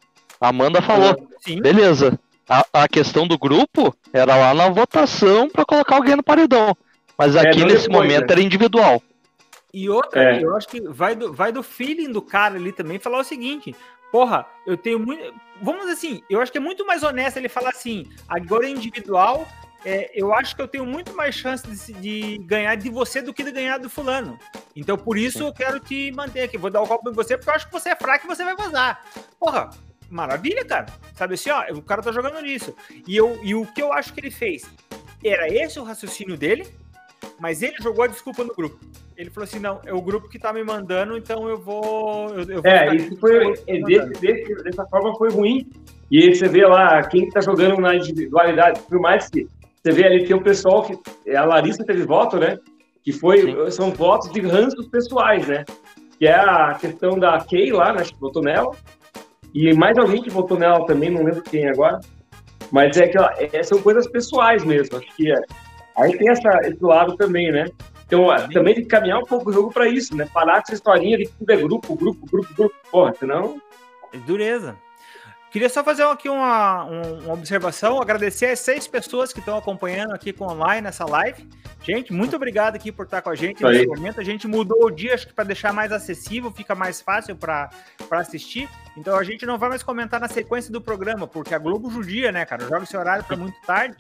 A 0.41 0.49
Amanda 0.49 0.83
falou. 0.83 1.17
Sim. 1.41 1.61
Beleza. 1.61 2.19
A, 2.49 2.65
a 2.73 2.89
questão 2.89 3.27
do 3.27 3.39
grupo 3.39 3.95
era 4.13 4.37
lá 4.37 4.53
na 4.53 4.69
votação 4.69 5.49
para 5.49 5.65
colocar 5.65 5.97
alguém 5.97 6.17
no 6.17 6.23
paredão. 6.23 6.77
Mas 7.17 7.37
é, 7.37 7.41
aqui 7.41 7.63
é, 7.63 7.65
nesse 7.65 7.89
depois, 7.89 8.03
momento 8.03 8.27
né? 8.29 8.33
era 8.33 8.43
individual. 8.43 9.03
E 9.75 9.91
outra, 9.91 10.37
é. 10.37 10.45
eu 10.45 10.57
acho 10.57 10.69
que 10.69 10.81
vai 10.81 11.17
do, 11.17 11.33
vai 11.33 11.51
do 11.51 11.61
feeling 11.61 12.13
do 12.13 12.23
cara 12.23 12.55
ali 12.55 12.71
também 12.71 13.01
falar 13.01 13.19
o 13.19 13.25
seguinte: 13.25 13.75
porra, 14.13 14.47
eu 14.65 14.77
tenho 14.77 15.01
muito. 15.01 15.35
Vamos 15.61 15.89
assim, 15.89 16.23
eu 16.31 16.41
acho 16.41 16.53
que 16.53 16.59
é 16.59 16.61
muito 16.61 16.87
mais 16.87 17.03
honesto 17.03 17.39
ele 17.39 17.49
falar 17.49 17.71
assim, 17.71 18.09
agora 18.29 18.67
é 18.67 18.71
individual, 18.71 19.49
é, 19.85 20.13
eu 20.15 20.33
acho 20.33 20.55
que 20.55 20.63
eu 20.63 20.69
tenho 20.69 20.87
muito 20.87 21.13
mais 21.17 21.35
chance 21.35 21.67
de, 21.67 21.93
de, 22.01 22.39
ganhar 22.45 22.77
de 22.77 22.89
você 22.89 23.21
do 23.21 23.35
que 23.35 23.43
de 23.43 23.51
ganhar 23.51 23.79
do 23.79 23.91
fulano. 23.91 24.39
Então, 24.77 24.97
por 24.97 25.19
isso 25.19 25.43
eu 25.43 25.53
quero 25.53 25.81
te 25.81 26.13
manter 26.13 26.43
aqui. 26.43 26.57
Vou 26.57 26.71
dar 26.71 26.81
o 26.81 26.85
um 26.85 26.87
copo 26.87 27.11
em 27.11 27.13
você, 27.13 27.37
porque 27.37 27.51
eu 27.51 27.55
acho 27.55 27.67
que 27.67 27.73
você 27.73 27.89
é 27.89 27.97
fraco 27.97 28.27
e 28.27 28.29
você 28.29 28.45
vai 28.45 28.55
vazar. 28.55 29.05
Porra, 29.41 29.71
maravilha, 30.09 30.65
cara. 30.65 30.87
Sabe 31.17 31.35
assim, 31.35 31.51
ó, 31.51 31.65
o 31.73 31.83
cara 31.83 32.01
tá 32.01 32.13
jogando 32.13 32.41
nisso. 32.41 32.73
E, 33.09 33.17
eu, 33.17 33.41
e 33.43 33.57
o 33.57 33.67
que 33.67 33.83
eu 33.83 33.93
acho 33.93 34.15
que 34.15 34.21
ele 34.21 34.31
fez? 34.31 34.65
Era 35.25 35.49
esse 35.49 35.81
o 35.81 35.85
raciocínio 35.85 36.37
dele, 36.37 36.65
mas 37.41 37.61
ele 37.61 37.77
jogou 37.81 38.05
a 38.05 38.09
desculpa 38.09 38.45
no 38.45 38.55
grupo. 38.55 38.79
Ele 39.17 39.31
falou 39.31 39.45
assim: 39.45 39.59
não, 39.59 39.81
é 39.85 39.93
o 39.93 40.01
grupo 40.01 40.29
que 40.29 40.39
tá 40.39 40.53
me 40.53 40.63
mandando, 40.63 41.17
então 41.17 41.49
eu 41.49 41.59
vou. 41.59 42.31
Eu, 42.31 42.43
eu 42.43 42.63
vou 42.63 42.71
é, 42.71 42.95
isso 42.95 43.17
foi. 43.17 43.55
É, 43.67 43.81
desse, 43.81 44.21
desse, 44.21 44.65
dessa 44.65 44.85
forma 44.87 45.15
foi 45.17 45.31
ruim. 45.31 45.69
E 46.11 46.35
você 46.35 46.49
vê 46.49 46.67
lá 46.67 47.03
quem 47.05 47.29
tá 47.31 47.41
jogando 47.41 47.81
na 47.81 47.95
individualidade, 47.95 48.81
por 48.83 49.01
mais 49.01 49.29
que 49.29 49.47
você 49.83 49.93
vê 49.93 50.07
ali 50.07 50.27
tem 50.27 50.37
o 50.37 50.43
pessoal 50.43 50.83
que. 50.83 51.35
A 51.35 51.45
Larissa 51.45 51.85
teve 51.85 52.03
voto, 52.05 52.39
né? 52.39 52.59
Que 53.03 53.13
foi. 53.13 53.43
Sim. 53.43 53.71
São 53.71 53.91
votos 53.91 54.31
de 54.33 54.41
ranços 54.41 54.87
pessoais, 54.89 55.47
né? 55.47 55.65
Que 56.19 56.27
é 56.27 56.35
a 56.35 56.75
questão 56.75 57.19
da 57.19 57.39
Kay 57.39 57.73
lá, 57.73 57.93
né? 57.93 58.03
Que 58.03 58.19
votou 58.19 58.43
nela. 58.43 58.75
E 59.53 59.73
mais 59.73 59.97
alguém 59.97 60.23
que 60.23 60.31
votou 60.31 60.59
nela 60.59 60.85
também, 60.87 61.11
não 61.11 61.23
lembro 61.25 61.43
quem 61.43 61.69
agora. 61.69 62.01
Mas 62.73 62.97
é 62.97 63.07
que 63.07 63.19
ó, 63.19 63.31
é, 63.39 63.63
são 63.63 63.81
coisas 63.81 64.09
pessoais 64.09 64.65
mesmo. 64.65 64.97
Acho 64.97 65.17
que 65.17 65.31
é, 65.31 65.41
Aí 65.97 66.17
tem 66.17 66.29
essa, 66.29 66.49
esse 66.65 66.83
lado 66.83 67.17
também, 67.17 67.53
né? 67.53 67.67
Então, 68.07 68.29
também 68.53 68.75
tem 68.75 68.83
que 68.83 68.89
caminhar 68.89 69.19
um 69.19 69.25
pouco 69.25 69.51
o 69.51 69.53
jogo 69.53 69.73
para 69.73 69.89
isso, 69.89 70.15
né? 70.15 70.29
Parar 70.33 70.57
com 70.57 70.63
essa 70.63 70.75
historinha 70.75 71.19
de 71.19 71.27
que 71.27 71.33
tudo 71.33 71.51
é 71.51 71.57
grupo, 71.57 71.97
grupo, 71.97 72.27
grupo, 72.27 72.55
grupo. 72.55 72.75
Porra, 72.91 73.15
senão. 73.19 73.61
É 74.13 74.19
dureza. 74.19 74.77
Queria 75.55 75.69
só 75.69 75.85
fazer 75.85 76.03
aqui 76.03 76.29
uma, 76.29 76.83
uma 76.83 77.33
observação, 77.33 78.03
agradecer 78.03 78.47
as 78.47 78.59
seis 78.59 78.89
pessoas 78.89 79.33
que 79.33 79.39
estão 79.39 79.57
acompanhando 79.57 80.13
aqui 80.13 80.33
com 80.33 80.47
online 80.47 80.83
nessa 80.83 81.05
live. 81.05 81.49
Gente, 81.81 82.13
muito 82.13 82.35
obrigado 82.35 82.75
aqui 82.75 82.91
por 82.91 83.05
estar 83.05 83.23
com 83.23 83.31
a 83.31 83.37
gente 83.37 83.63
nesse 83.63 83.83
aí. 83.83 83.87
momento. 83.87 84.21
A 84.21 84.25
gente 84.25 84.49
mudou 84.49 84.87
o 84.87 84.91
dia, 84.91 85.15
acho 85.15 85.29
que 85.29 85.33
para 85.33 85.45
deixar 85.45 85.73
mais 85.73 85.93
acessível, 85.93 86.51
fica 86.51 86.75
mais 86.75 87.01
fácil 87.01 87.37
para 87.37 87.71
assistir. 88.11 88.69
Então 88.97 89.17
a 89.17 89.23
gente 89.23 89.47
não 89.47 89.57
vai 89.57 89.69
mais 89.69 89.85
comentar 89.85 90.19
na 90.19 90.27
sequência 90.27 90.73
do 90.73 90.81
programa, 90.81 91.25
porque 91.25 91.55
a 91.55 91.59
Globo 91.59 91.89
judia, 91.89 92.33
né, 92.33 92.45
cara? 92.45 92.65
Joga 92.65 92.83
esse 92.83 92.97
horário 92.97 93.23
para 93.23 93.37
muito 93.37 93.57
tarde, 93.61 93.97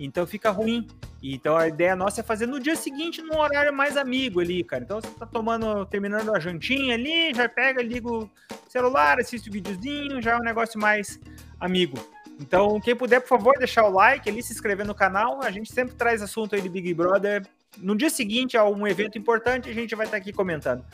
então 0.00 0.26
fica 0.26 0.50
ruim. 0.50 0.88
Então 1.22 1.56
a 1.56 1.68
ideia 1.68 1.94
nossa 1.94 2.20
é 2.20 2.24
fazer 2.24 2.46
no 2.46 2.58
dia 2.58 2.74
seguinte, 2.74 3.22
num 3.22 3.38
horário 3.38 3.72
mais 3.72 3.96
amigo 3.96 4.40
ali, 4.40 4.64
cara. 4.64 4.82
Então 4.82 5.00
você 5.00 5.10
tá 5.10 5.24
tomando, 5.24 5.86
terminando 5.86 6.34
a 6.34 6.40
jantinha 6.40 6.94
ali, 6.94 7.32
já 7.32 7.48
pega, 7.48 7.80
liga 7.80 8.08
o 8.08 8.28
celular, 8.76 9.18
assiste 9.18 9.48
o 9.48 9.52
videozinho, 9.52 10.20
já 10.20 10.32
é 10.32 10.36
um 10.36 10.42
negócio 10.42 10.78
mais 10.78 11.18
amigo. 11.58 11.98
Então, 12.38 12.78
quem 12.78 12.94
puder, 12.94 13.20
por 13.20 13.28
favor, 13.28 13.54
deixar 13.56 13.84
o 13.84 13.90
like 13.90 14.28
ali, 14.28 14.42
se 14.42 14.52
inscrever 14.52 14.84
no 14.84 14.94
canal. 14.94 15.40
A 15.42 15.50
gente 15.50 15.72
sempre 15.72 15.94
traz 15.94 16.20
assunto 16.20 16.54
aí 16.54 16.60
de 16.60 16.68
Big 16.68 16.92
Brother. 16.92 17.46
No 17.78 17.96
dia 17.96 18.10
seguinte, 18.10 18.56
a 18.56 18.64
um 18.64 18.86
evento 18.86 19.16
importante, 19.16 19.70
a 19.70 19.72
gente 19.72 19.94
vai 19.94 20.04
estar 20.04 20.18
aqui 20.18 20.32
comentando. 20.32 20.84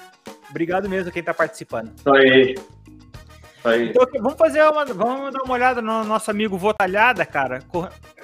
Obrigado 0.48 0.88
mesmo 0.88 1.08
a 1.08 1.12
quem 1.12 1.20
está 1.20 1.34
participando. 1.34 1.92
Aí. 2.06 2.54
Aí. 3.64 3.88
Então, 3.88 4.06
vamos 4.20 4.38
fazer 4.38 4.62
uma, 4.62 4.84
vamos 4.84 5.32
dar 5.32 5.42
uma 5.42 5.54
olhada 5.54 5.82
no 5.82 6.04
nosso 6.04 6.30
amigo 6.30 6.56
Votalhada, 6.56 7.26
cara. 7.26 7.60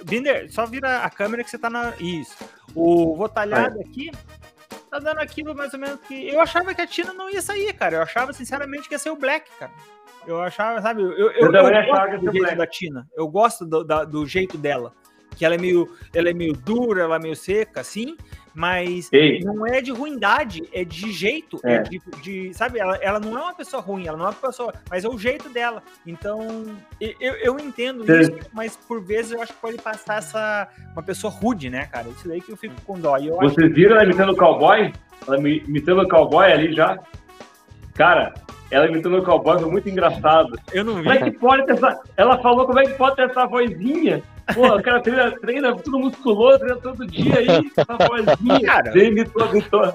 Binder, 0.05 0.53
só 0.53 0.67
vira 0.67 0.99
a 0.99 1.11
câmera 1.11 1.43
que 1.43 1.51
você 1.51 1.59
tá 1.59 1.69
na. 1.69 1.95
Isso. 1.99 2.37
O 2.75 3.17
Votalhada 3.17 3.81
aqui 3.81 4.13
tá 4.89 4.99
dando 4.99 5.19
aquilo 5.19 5.55
mais 5.55 5.73
ou 5.73 5.81
menos 5.81 6.01
que. 6.01 6.29
Eu 6.29 6.41
achava 6.41 6.75
que 6.75 6.81
a 6.81 6.87
Tina 6.87 7.13
não 7.13 7.31
ia 7.31 7.43
sair, 7.43 7.73
cara. 7.75 7.97
Eu 7.97 8.03
achava, 8.03 8.33
sinceramente, 8.33 8.89
que 8.89 8.95
ia 8.95 8.99
ser 8.99 9.11
o 9.11 9.17
Black, 9.17 9.51
cara. 9.59 9.73
Eu 10.27 10.41
achava, 10.41 10.81
sabe? 10.83 11.03
Eu, 11.03 11.13
eu, 11.13 11.31
eu, 11.33 11.53
eu 11.53 11.67
achava 11.67 12.09
que 12.09 12.15
ia 12.15 12.21
ser 12.21 12.29
o 12.29 12.33
Black. 12.33 12.57
da 12.57 12.67
Tina. 12.67 13.09
Eu 13.17 13.29
gosto 13.29 13.65
do, 13.65 13.85
da, 13.85 14.05
do 14.05 14.27
jeito 14.27 14.59
dela. 14.59 14.93
Que 15.37 15.45
ela 15.45 15.55
é 15.55 15.59
meio, 15.59 15.95
ela 16.13 16.31
é 16.31 16.35
meio 16.35 16.53
dura, 16.53 17.03
ela 17.03 17.17
é 17.17 17.19
meio 17.19 17.37
seca, 17.37 17.81
assim 17.81 18.17
mas 18.59 19.09
Ei. 19.13 19.39
não 19.39 19.65
é 19.65 19.81
de 19.81 19.93
ruindade, 19.93 20.69
é 20.73 20.85
de 20.85 21.13
jeito, 21.13 21.61
é. 21.63 21.75
é 21.75 21.79
de, 21.79 22.03
de, 22.21 22.53
sabe? 22.53 22.81
Ela, 22.81 22.97
ela 22.97 23.21
não 23.21 23.39
é 23.39 23.41
uma 23.41 23.55
pessoa 23.55 23.81
ruim, 23.81 24.09
ela 24.09 24.19
não 24.19 24.25
é 24.25 24.29
uma 24.31 24.35
pessoa, 24.35 24.75
mas 24.91 25.05
é 25.05 25.09
o 25.09 25.17
jeito 25.17 25.49
dela. 25.49 25.81
Então, 26.05 26.65
eu, 27.01 27.35
eu 27.35 27.61
entendo 27.61 28.05
Sim. 28.05 28.19
isso, 28.19 28.33
mas 28.53 28.77
por 28.77 29.01
vezes 29.01 29.31
eu 29.31 29.41
acho 29.41 29.53
que 29.53 29.61
pode 29.61 29.79
passar 29.79 30.19
essa 30.19 30.69
uma 30.93 31.05
pessoa 31.05 31.33
rude, 31.33 31.71
né, 31.71 31.87
cara? 31.87 32.09
Isso 32.09 32.27
daí 32.27 32.41
que 32.41 32.51
eu 32.51 32.57
fico 32.57 32.75
com 32.85 32.99
dó. 32.99 33.17
Eu 33.17 33.37
Vocês 33.37 33.73
viram 33.73 33.95
ela 33.95 34.05
imitando 34.05 34.33
o 34.33 34.37
cowboy? 34.37 34.93
Ela 35.25 35.39
imitando 35.39 36.03
o 36.03 36.09
cowboy 36.09 36.51
ali 36.51 36.75
já? 36.75 36.99
Cara, 37.95 38.35
ela 38.73 38.89
imitando 38.89 39.19
o 39.19 39.25
cowboy 39.25 39.61
foi 39.61 39.71
muito 39.71 39.89
engraçado. 39.89 40.59
Eu 40.73 40.83
não 40.83 40.97
vi. 40.97 41.05
Como 41.05 41.15
é 41.15 41.31
que 41.31 41.39
pode 41.39 41.65
ter 41.65 41.75
essa... 41.75 42.01
Ela 42.17 42.39
falou 42.39 42.67
como 42.67 42.81
é 42.81 42.87
que 42.87 42.95
pode 42.95 43.15
ter 43.15 43.31
essa 43.31 43.47
vozinha 43.47 44.21
Pô, 44.55 44.77
o 44.77 44.83
cara 44.83 45.01
treina, 45.01 45.31
treina 45.39 45.77
tudo 45.77 45.99
musculoso, 45.99 46.59
treina 46.59 46.77
todo 46.77 47.07
dia 47.07 47.39
aí, 47.39 47.71
essa 47.77 47.97
vozinha. 48.07 48.67
Cara, 48.67 48.99
imitou, 48.99 49.95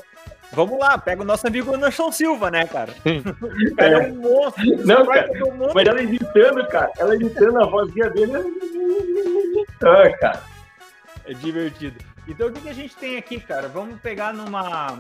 Vamos 0.54 0.80
lá, 0.80 0.98
pega 1.00 1.24
o 1.24 1.26
nosso 1.26 1.48
amigo 1.48 1.74
Anderson 1.74 2.12
Silva, 2.12 2.52
né, 2.52 2.68
cara? 2.68 2.94
O 3.04 3.76
cara 3.76 4.04
é, 4.04 4.08
é 4.08 4.12
um 4.12 4.16
monstro. 4.16 4.86
Não, 4.86 5.06
cara, 5.06 5.30
um 5.46 5.74
mas 5.74 5.88
ela 5.88 6.02
imitando, 6.02 6.68
cara, 6.68 6.92
ela 6.98 7.16
imitando 7.16 7.60
a 7.60 7.66
vozinha 7.66 8.10
dele. 8.12 8.34
Ah, 9.82 10.18
cara. 10.20 10.44
É 11.26 11.34
divertido. 11.34 11.98
Então 12.28 12.48
o 12.48 12.52
que, 12.52 12.62
que 12.62 12.70
a 12.70 12.74
gente 12.74 12.96
tem 12.96 13.18
aqui, 13.18 13.40
cara? 13.40 13.68
Vamos 13.68 14.00
pegar 14.00 14.34
numa 14.34 15.00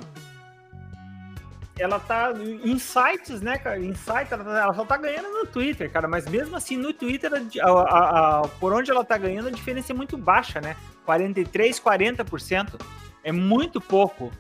ela 1.78 2.00
tá 2.00 2.32
em 2.38 2.78
sites, 2.78 3.42
né, 3.42 3.58
cara? 3.58 3.80
Em 3.80 3.96
sites, 3.96 4.32
ela, 4.32 4.44
tá, 4.44 4.60
ela, 4.60 4.74
só 4.74 4.86
tá 4.86 4.96
ganhando 4.96 5.30
no 5.30 5.46
Twitter, 5.46 5.90
cara. 5.92 6.08
Mas 6.08 6.28
mesmo 6.28 6.56
assim, 6.56 6.78
no 6.78 6.94
Twitter, 6.94 7.32
a, 7.34 7.68
a, 7.68 8.40
a, 8.40 8.48
por 8.60 8.74
onde 8.74 8.92
ela 8.92 9.04
tá 9.04 9.18
ganhando, 9.18 9.48
a 9.48 9.52
diferença 9.52 9.92
é 9.92 9.96
muito 9.96 10.16
baixa, 10.18 10.62
né? 10.62 10.76
43, 11.06 11.80
40%. 11.80 12.80
É 13.24 13.32
muito 13.32 13.82
pouco 13.82 14.32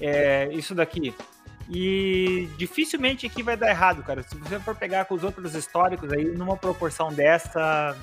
é, 0.00 0.48
isso 0.52 0.74
daqui. 0.74 1.14
E 1.70 2.48
dificilmente 2.58 3.24
aqui 3.24 3.42
vai 3.42 3.56
dar 3.56 3.70
errado, 3.70 4.02
cara. 4.02 4.22
Se 4.22 4.36
você 4.36 4.60
for 4.60 4.74
pegar 4.74 5.06
com 5.06 5.14
os 5.14 5.24
outros 5.24 5.54
históricos 5.54 6.12
aí, 6.12 6.24
numa 6.24 6.56
proporção 6.56 7.10
dessa, 7.10 7.96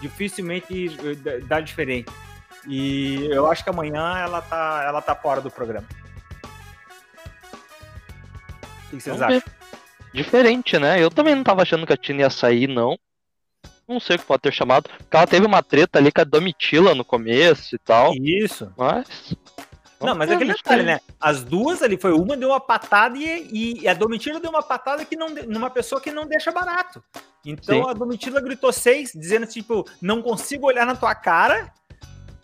dificilmente 0.00 0.96
eh, 1.26 1.40
dá 1.40 1.60
diferente. 1.60 2.10
E 2.66 3.26
eu 3.30 3.50
acho 3.50 3.62
que 3.62 3.68
amanhã 3.68 4.16
ela 4.16 4.40
tá, 4.40 4.84
ela 4.86 5.02
tá 5.02 5.14
fora 5.14 5.40
do 5.42 5.50
programa 5.50 5.86
que 8.96 9.02
vocês 9.02 9.20
acham? 9.20 9.42
Diferente, 10.12 10.78
né? 10.78 11.02
Eu 11.02 11.10
também 11.10 11.34
não 11.34 11.42
tava 11.42 11.62
achando 11.62 11.86
que 11.86 11.92
a 11.92 11.96
Tina 11.96 12.22
ia 12.22 12.30
sair, 12.30 12.66
não. 12.66 12.98
Não 13.88 13.98
sei 13.98 14.16
o 14.16 14.18
que 14.18 14.24
pode 14.24 14.42
ter 14.42 14.52
chamado. 14.52 14.88
Porque 14.98 15.16
ela 15.16 15.26
teve 15.26 15.46
uma 15.46 15.62
treta 15.62 15.98
ali 15.98 16.12
com 16.12 16.20
a 16.20 16.24
Domitila 16.24 16.94
no 16.94 17.04
começo 17.04 17.74
e 17.74 17.78
tal. 17.78 18.14
Isso. 18.14 18.72
Mas. 18.76 19.34
Não, 20.00 20.14
mas 20.14 20.30
é 20.30 20.34
aquele 20.34 20.52
detalhe, 20.52 20.82
né? 20.82 21.00
As 21.20 21.44
duas 21.44 21.80
ali 21.80 21.96
foi 21.96 22.12
uma 22.12 22.36
deu 22.36 22.48
uma 22.48 22.60
patada 22.60 23.16
e, 23.16 23.80
e 23.82 23.88
a 23.88 23.94
Domitila 23.94 24.40
deu 24.40 24.50
uma 24.50 24.62
patada 24.62 25.04
que 25.04 25.14
não 25.16 25.28
numa 25.46 25.70
pessoa 25.70 26.00
que 26.00 26.10
não 26.10 26.26
deixa 26.26 26.50
barato. 26.50 27.02
Então 27.44 27.84
Sim. 27.84 27.90
a 27.90 27.92
Domitila 27.92 28.40
gritou 28.40 28.72
seis, 28.72 29.12
dizendo 29.14 29.46
tipo, 29.46 29.86
não 30.00 30.20
consigo 30.20 30.66
olhar 30.66 30.86
na 30.86 30.96
tua 30.96 31.14
cara. 31.14 31.72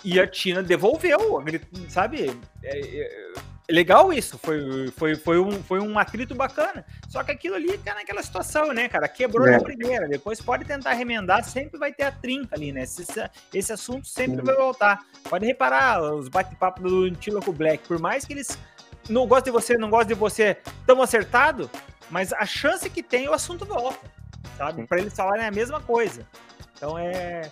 E 0.05 0.21
a 0.21 0.27
Tina 0.29 0.63
devolveu, 0.63 1.43
sabe? 1.89 2.31
É- 2.63 2.79
é 2.79 3.33
legal 3.71 4.13
isso, 4.13 4.39
foi, 4.39 4.91
foi, 4.97 5.15
foi, 5.15 5.39
um, 5.39 5.63
foi 5.63 5.81
um 5.81 5.99
atrito 5.99 6.35
bacana. 6.35 6.85
Só 7.09 7.23
que 7.23 7.31
aquilo 7.31 7.55
ali 7.55 7.77
tá 7.79 7.95
naquela 7.95 8.23
situação, 8.23 8.73
né, 8.73 8.89
cara? 8.89 9.09
Quebrou 9.09 9.47
É. 9.47 9.53
na 9.53 9.61
primeira, 9.61 10.09
depois 10.09 10.41
pode 10.41 10.65
tentar 10.65 10.93
remendar, 10.95 11.45
sempre 11.45 11.79
vai 11.79 11.93
ter 11.93 12.05
a 12.05 12.13
trinca 12.13 12.57
ali, 12.57 12.73
né? 12.73 12.83
Esse, 12.83 13.05
esse 13.53 13.73
assunto 13.73 14.07
sempre 14.07 14.43
vai 14.43 14.55
voltar. 14.55 15.01
Pode 15.29 15.47
reparar 15.47 16.03
os 16.03 16.29
bate-papo 16.29 16.83
do 16.83 17.11
Tila 17.13 17.41
com 17.41 17.51
o 17.51 17.55
Black, 17.55 17.87
por 17.87 17.99
mais 17.99 18.25
que 18.25 18.33
eles 18.33 18.59
não 19.09 19.27
gostem 19.27 19.53
de 19.53 19.59
você, 19.59 19.77
não 19.77 19.91
gostem 19.91 20.15
de 20.15 20.21
você, 20.21 20.57
tão 20.87 21.03
acertado, 21.03 21.71
mas 22.11 22.33
a 22.33 22.47
chance 22.47 22.89
que 22.89 23.03
tem, 23.03 23.29
o 23.29 23.33
assunto 23.33 23.65
volta, 23.65 24.11
sabe? 24.57 24.87
Para 24.87 25.01
eles 25.01 25.15
falarem 25.15 25.47
a 25.47 25.51
mesma 25.51 25.81
coisa. 25.81 26.27
Então 26.75 26.99
é, 26.99 27.51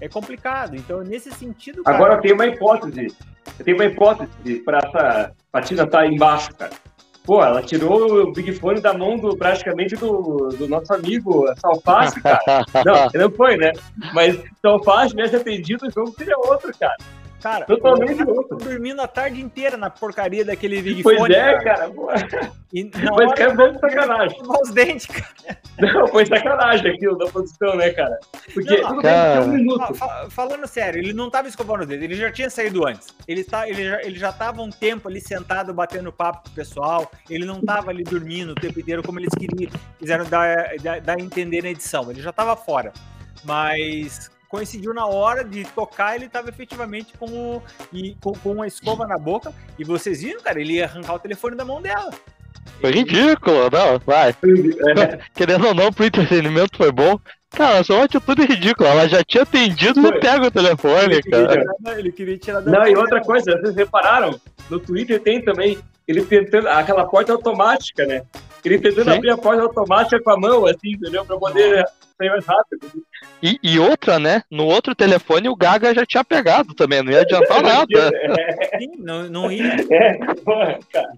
é 0.00 0.08
complicado. 0.08 0.76
Então, 0.76 1.02
nesse 1.02 1.30
sentido, 1.32 1.82
cara, 1.82 1.96
Agora 1.96 2.20
tenho 2.20 2.34
uma 2.34 2.46
hipótese. 2.46 3.14
Eu 3.58 3.64
tenho 3.64 3.76
uma 3.76 3.86
hipótese 3.86 4.56
para 4.64 4.78
essa 4.78 5.32
patina 5.50 5.82
estar 5.84 6.06
embaixo, 6.06 6.54
cara. 6.54 6.72
Pô, 7.24 7.42
ela 7.42 7.62
tirou 7.62 8.22
o 8.22 8.32
Big 8.32 8.52
Fone 8.54 8.80
da 8.80 8.94
mão 8.94 9.18
do, 9.18 9.36
praticamente 9.36 9.94
do, 9.96 10.48
do 10.48 10.66
nosso 10.66 10.94
amigo 10.94 11.44
Salfácio, 11.58 12.22
cara. 12.22 12.64
Não, 12.86 13.10
ele 13.12 13.24
não 13.24 13.30
foi, 13.30 13.56
né? 13.58 13.70
Mas 14.14 14.42
Salfácio 14.62 15.10
tivesse 15.10 15.36
atendido, 15.36 15.86
o 15.86 15.90
jogo 15.90 16.14
seria 16.16 16.38
outro, 16.38 16.72
cara. 16.78 16.96
Cara, 17.40 17.64
Totalmente 17.66 18.20
eu 18.20 18.28
outro. 18.28 18.56
dormindo 18.56 19.00
a 19.00 19.08
tarde 19.08 19.40
inteira 19.40 19.76
na 19.76 19.88
porcaria 19.90 20.44
daquele 20.44 20.80
Big 20.82 21.02
Pois 21.02 21.18
Fone. 21.18 21.34
é, 21.34 21.58
cara. 21.62 21.90
cara. 21.90 22.52
E 22.72 22.84
na 22.84 22.90
Mas 22.94 23.10
hora 23.10 23.34
que 23.34 23.42
é 23.42 23.50
de 23.72 23.78
sacanagem. 23.80 24.38
os 24.62 24.70
dentes, 24.70 25.06
cara. 25.06 25.58
Não, 25.80 26.06
foi 26.08 26.26
sacanagem 26.26 26.92
aquilo 26.92 27.16
da 27.16 27.26
posição, 27.26 27.76
né, 27.76 27.90
cara? 27.90 28.18
Porque 28.52 28.80
Não, 28.82 28.96
que 28.96 29.02
cara. 29.02 29.40
tem 29.40 29.48
um 29.50 29.52
minuto. 29.54 29.94
Fa- 29.94 30.08
fa- 30.08 30.30
Falando 30.30 30.66
sério, 30.66 30.98
ele 31.00 31.12
não 31.12 31.30
tava 31.30 31.48
escovando 31.48 31.82
os 31.82 31.86
dedos, 31.86 32.04
ele 32.04 32.14
já 32.16 32.30
tinha 32.32 32.50
saído 32.50 32.86
antes. 32.86 33.08
Ele, 33.26 33.44
tá, 33.44 33.68
ele, 33.68 33.84
já, 33.88 34.02
ele 34.02 34.18
já 34.18 34.32
tava 34.32 34.60
um 34.60 34.70
tempo 34.70 35.08
ali 35.08 35.20
sentado, 35.20 35.72
batendo 35.72 36.12
papo 36.12 36.42
com 36.44 36.48
o 36.50 36.52
pessoal. 36.52 37.10
Ele 37.30 37.46
não 37.46 37.60
tava 37.62 37.90
ali 37.90 38.02
dormindo 38.02 38.50
o 38.50 38.54
tempo 38.54 38.78
inteiro, 38.80 39.02
como 39.02 39.18
eles 39.20 39.32
queriam, 39.34 39.70
quiseram 39.98 40.24
dar, 40.26 40.74
dar, 40.82 41.00
dar 41.00 41.16
a 41.16 41.20
entender 41.20 41.62
na 41.62 41.70
edição. 41.70 42.10
Ele 42.10 42.20
já 42.20 42.32
tava 42.32 42.54
fora. 42.56 42.92
Mas 43.44 44.30
coincidiu 44.48 44.94
na 44.94 45.06
hora 45.06 45.44
de 45.44 45.64
tocar, 45.64 46.16
ele 46.16 46.28
tava 46.28 46.48
efetivamente 46.48 47.12
com, 47.18 47.26
o, 47.26 47.62
e, 47.92 48.16
com, 48.20 48.32
com 48.32 48.52
uma 48.52 48.66
escova 48.66 49.06
na 49.06 49.18
boca. 49.18 49.52
E 49.78 49.84
vocês 49.84 50.22
viram, 50.22 50.40
cara, 50.40 50.60
ele 50.60 50.74
ia 50.74 50.84
arrancar 50.84 51.14
o 51.14 51.18
telefone 51.18 51.56
da 51.56 51.64
mão 51.64 51.80
dela. 51.82 52.10
Foi 52.80 52.90
ridículo, 52.90 53.68
não, 53.70 53.98
vai. 54.06 54.30
É, 54.30 55.18
Querendo 55.34 55.66
ou 55.68 55.74
não, 55.74 55.92
pro 55.92 56.04
entretenimento 56.04 56.76
foi 56.76 56.92
bom. 56.92 57.18
Cara, 57.50 57.82
só 57.82 57.94
uma 57.94 58.04
atitude 58.04 58.44
ridícula. 58.44 58.90
Ela 58.90 59.08
já 59.08 59.24
tinha 59.24 59.42
atendido 59.42 60.06
e 60.06 60.20
pega 60.20 60.46
o 60.46 60.50
telefone, 60.50 61.14
Ele 61.14 61.22
queria, 61.22 61.46
cara. 61.48 61.60
tirar- 61.60 61.98
ele 61.98 62.12
queria 62.12 62.38
tirar 62.38 62.60
da 62.60 62.70
Não, 62.70 62.78
mão 62.80 62.88
e 62.88 62.96
outra 62.96 63.20
coisa, 63.22 63.58
vocês 63.58 63.74
repararam? 63.74 64.38
No 64.68 64.78
Twitter 64.78 65.20
tem 65.20 65.42
também 65.42 65.78
ele 66.06 66.22
tentando 66.24 66.68
aquela 66.68 67.04
porta 67.06 67.32
automática, 67.32 68.06
né? 68.06 68.22
Ele 68.64 68.78
tentando 68.78 69.10
Sim. 69.10 69.16
abrir 69.16 69.30
a 69.30 69.38
porta 69.38 69.62
automática 69.62 70.20
com 70.22 70.30
a 70.30 70.36
mão, 70.38 70.66
assim, 70.66 70.92
entendeu? 70.92 71.24
Pra 71.24 71.38
poder 71.38 71.84
sair 72.18 72.28
mais 72.30 72.44
rápido. 72.44 72.80
E, 73.42 73.58
e 73.62 73.78
outra, 73.78 74.18
né? 74.18 74.42
No 74.50 74.64
outro 74.66 74.94
telefone 74.94 75.48
o 75.48 75.54
Gaga 75.56 75.94
já 75.94 76.04
tinha 76.04 76.24
pegado 76.24 76.74
também, 76.74 77.02
não 77.02 77.12
ia 77.12 77.20
adiantar 77.20 77.62
nada. 77.62 78.10
Sim, 78.78 78.90
não, 78.98 79.28
não 79.28 79.52
ia. 79.52 79.76
É, 79.90 80.14
porra, 80.44 80.78
cara. 80.92 81.12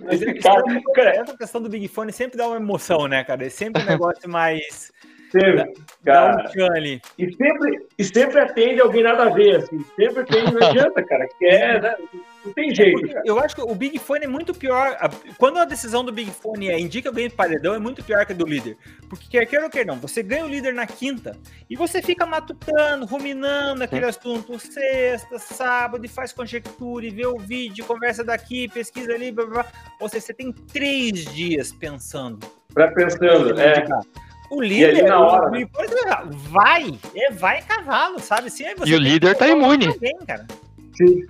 Mas 0.00 0.20
Esse 0.20 0.30
esse 0.32 0.40
cara, 0.40 0.62
cara- 0.62 0.82
cara, 0.94 1.10
essa 1.16 1.36
questão 1.38 1.62
do 1.62 1.68
Big 1.70 1.88
Fone 1.88 2.12
sempre 2.12 2.36
dá 2.36 2.46
uma 2.46 2.56
emoção, 2.56 3.06
né, 3.08 3.24
cara? 3.24 3.46
É 3.46 3.48
sempre 3.48 3.82
um 3.82 3.86
negócio 3.86 4.28
mais. 4.28 4.92
sempre, 5.32 5.72
dá 6.02 6.32
um 6.32 6.52
cara. 6.52 6.74
ali. 6.76 7.00
E 7.16 7.32
sempre, 7.34 7.86
e 7.96 8.04
sempre 8.04 8.40
atende 8.40 8.80
alguém 8.80 9.02
nada 9.02 9.22
a 9.22 9.28
ver, 9.30 9.56
assim. 9.56 9.78
Sempre 9.96 10.24
tem, 10.24 10.44
não 10.44 10.60
adianta, 10.68 11.02
cara. 11.04 11.26
Que 11.38 11.46
é, 11.46 11.80
né? 11.80 11.96
Não 12.44 12.52
tem 12.54 12.74
jeito, 12.74 12.98
Porque 12.98 13.12
cara. 13.12 13.24
eu 13.26 13.38
acho 13.38 13.54
que 13.54 13.60
o 13.60 13.74
Big 13.74 13.98
Fone 13.98 14.24
é 14.24 14.28
muito 14.28 14.54
pior. 14.54 14.96
Quando 15.36 15.58
a 15.58 15.64
decisão 15.64 16.02
do 16.04 16.10
Big 16.10 16.30
Fone 16.30 16.68
é 16.68 16.80
indica 16.80 17.08
alguém 17.10 17.28
de 17.28 17.34
paredão, 17.34 17.74
é 17.74 17.78
muito 17.78 18.02
pior 18.02 18.24
que 18.24 18.32
a 18.32 18.34
do 18.34 18.46
líder. 18.46 18.78
Porque 19.08 19.28
quer 19.28 19.44
queira 19.46 19.64
ou 19.66 19.70
quer 19.70 19.84
não, 19.84 19.96
você 19.96 20.22
ganha 20.22 20.44
o 20.44 20.48
líder 20.48 20.72
na 20.72 20.86
quinta 20.86 21.36
e 21.68 21.76
você 21.76 22.00
fica 22.00 22.24
matutando, 22.24 23.04
ruminando 23.04 23.84
aquele 23.84 24.06
assunto 24.06 24.58
sexta, 24.58 25.38
sábado, 25.38 26.04
e 26.04 26.08
faz 26.08 26.32
conjectura, 26.32 27.04
e 27.04 27.10
vê 27.10 27.26
o 27.26 27.38
vídeo, 27.38 27.84
conversa 27.84 28.24
daqui, 28.24 28.68
pesquisa 28.68 29.12
ali, 29.12 29.30
blá 29.30 29.44
blá 29.44 29.62
blá. 29.62 29.72
Ou 30.00 30.08
seja, 30.08 30.26
você 30.26 30.34
tem 30.34 30.52
três 30.52 31.24
dias 31.26 31.72
pensando. 31.72 32.38
Pra 32.72 32.90
pensando, 32.92 33.60
é. 33.60 33.84
O 34.50 34.60
líder, 34.60 35.04
na 35.04 35.20
hora, 35.20 35.48
o 35.48 35.50
Big 35.50 35.70
Fone, 35.72 35.88
vai, 36.48 36.98
é 37.14 37.30
vai 37.30 37.62
cavalo, 37.62 38.18
sabe? 38.18 38.50
Você 38.50 38.74
E 38.84 38.94
o 38.94 38.98
líder 38.98 39.36
tá 39.36 39.46
imune. 39.46 39.86
alguém, 39.88 40.16
cara. 40.26 40.46
Sim. 40.96 41.26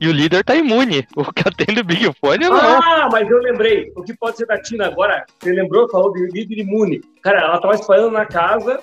E 0.00 0.08
o 0.08 0.12
líder 0.12 0.42
tá 0.44 0.54
imune. 0.54 1.06
O 1.14 1.30
que 1.32 1.46
atende 1.46 1.80
o 1.80 1.84
Big 1.84 2.10
Fone 2.18 2.48
não. 2.48 2.56
Ah, 2.58 3.08
mas 3.12 3.28
eu 3.30 3.38
lembrei. 3.38 3.92
O 3.94 4.02
que 4.02 4.14
pode 4.16 4.38
ser 4.38 4.46
da 4.46 4.60
Tina 4.60 4.86
agora? 4.86 5.24
Você 5.38 5.52
lembrou? 5.52 5.88
Falou 5.90 6.12
de 6.12 6.26
líder 6.28 6.60
imune. 6.60 7.00
Cara, 7.22 7.40
ela 7.42 7.60
tava 7.60 7.74
espalhando 7.74 8.10
na 8.12 8.24
casa 8.24 8.80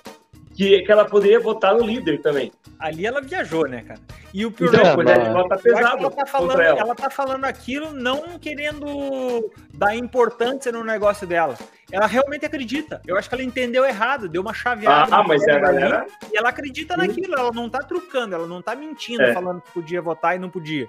que, 0.55 0.81
que 0.83 0.91
ela 0.91 1.05
poderia 1.05 1.39
votar 1.39 1.73
no 1.73 1.83
líder 1.83 2.21
também. 2.21 2.51
Ali 2.79 3.07
ela 3.07 3.19
viajou, 3.21 3.67
né, 3.67 3.81
cara? 3.81 3.99
E 4.31 4.45
o 4.45 4.51
pior 4.51 4.67
Então, 4.69 4.85
É, 4.85 4.93
pois 4.95 5.09
é, 5.09 5.17
mas- 5.17 5.27
ela 5.27 5.49
tá 5.49 5.57
pesado 5.57 5.97
ela 5.97 6.11
tá 6.11 6.25
falando, 6.27 6.61
ela. 6.61 6.79
ela. 6.79 6.95
tá 6.95 7.09
falando 7.09 7.45
aquilo 7.45 7.91
não 7.91 8.37
querendo 8.39 9.49
dar 9.73 9.95
importância 9.95 10.71
no 10.71 10.83
negócio 10.83 11.25
dela. 11.25 11.57
Ela 11.91 12.05
realmente 12.05 12.45
acredita. 12.45 13.01
Eu 13.07 13.17
acho 13.17 13.27
que 13.27 13.33
ela 13.33 13.43
entendeu 13.43 13.83
errado, 13.85 14.29
deu 14.29 14.41
uma 14.43 14.53
chaveada. 14.53 15.15
Ah, 15.15 15.23
no 15.23 15.27
mas 15.29 15.41
é 15.47 15.53
a 15.53 15.59
galera. 15.59 16.05
E 16.31 16.37
ela 16.37 16.49
acredita 16.49 16.95
naquilo, 16.95 17.33
ela 17.33 17.51
não 17.51 17.67
tá 17.69 17.79
trucando, 17.79 18.35
ela 18.35 18.45
não 18.45 18.61
tá 18.61 18.75
mentindo, 18.75 19.23
É. 19.23 19.33
falando 19.33 19.61
que 19.61 19.71
podia 19.71 20.01
votar 20.01 20.35
e 20.35 20.39
não 20.39 20.49
podia. 20.49 20.87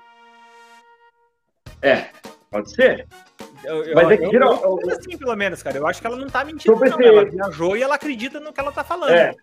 É, 1.82 2.06
pode 2.50 2.70
ser. 2.74 3.06
Eu, 3.64 3.84
eu, 3.84 3.94
Mas 3.94 4.10
é 4.10 4.16
que 4.16 4.24
eu- 4.24 4.30
geral- 4.30 4.60
eu 4.62 4.76
penso 4.76 4.98
assim, 5.00 5.18
pelo 5.18 5.34
menos, 5.36 5.62
cara. 5.62 5.76
Eu 5.76 5.86
acho 5.86 6.00
que 6.00 6.06
ela 6.06 6.16
não 6.16 6.28
tá 6.28 6.44
mentindo, 6.44 6.62
Sobre 6.74 6.90
não. 6.90 6.98
esse- 7.00 7.08
Ela 7.08 7.24
viajou 7.24 7.76
e 7.76 7.82
ela 7.82 7.94
acredita 7.96 8.38
no 8.40 8.52
que 8.52 8.60
ela 8.60 8.72
tá 8.72 8.84
falando. 8.84 9.10
É. 9.10 9.34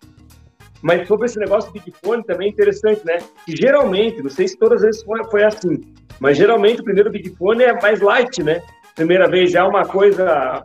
Mas 0.81 1.07
sobre 1.07 1.25
esse 1.25 1.39
negócio 1.39 1.71
do 1.71 1.79
Big 1.79 1.91
Fone 2.03 2.23
também 2.23 2.47
é 2.47 2.51
interessante, 2.51 3.05
né? 3.05 3.17
Que 3.45 3.55
geralmente, 3.55 4.21
não 4.21 4.29
sei 4.29 4.47
se 4.47 4.57
todas 4.57 4.77
as 4.81 4.85
vezes 4.85 5.03
foi, 5.03 5.23
foi 5.25 5.43
assim, 5.43 5.81
mas 6.19 6.37
geralmente 6.37 6.81
o 6.81 6.83
primeiro 6.83 7.09
Big 7.11 7.29
Fone 7.35 7.63
é 7.63 7.73
mais 7.81 7.99
light, 8.01 8.43
né? 8.43 8.61
Primeira 8.95 9.27
vez 9.27 9.51
já 9.51 9.61
é 9.61 9.63
uma 9.63 9.85
coisa. 9.85 10.63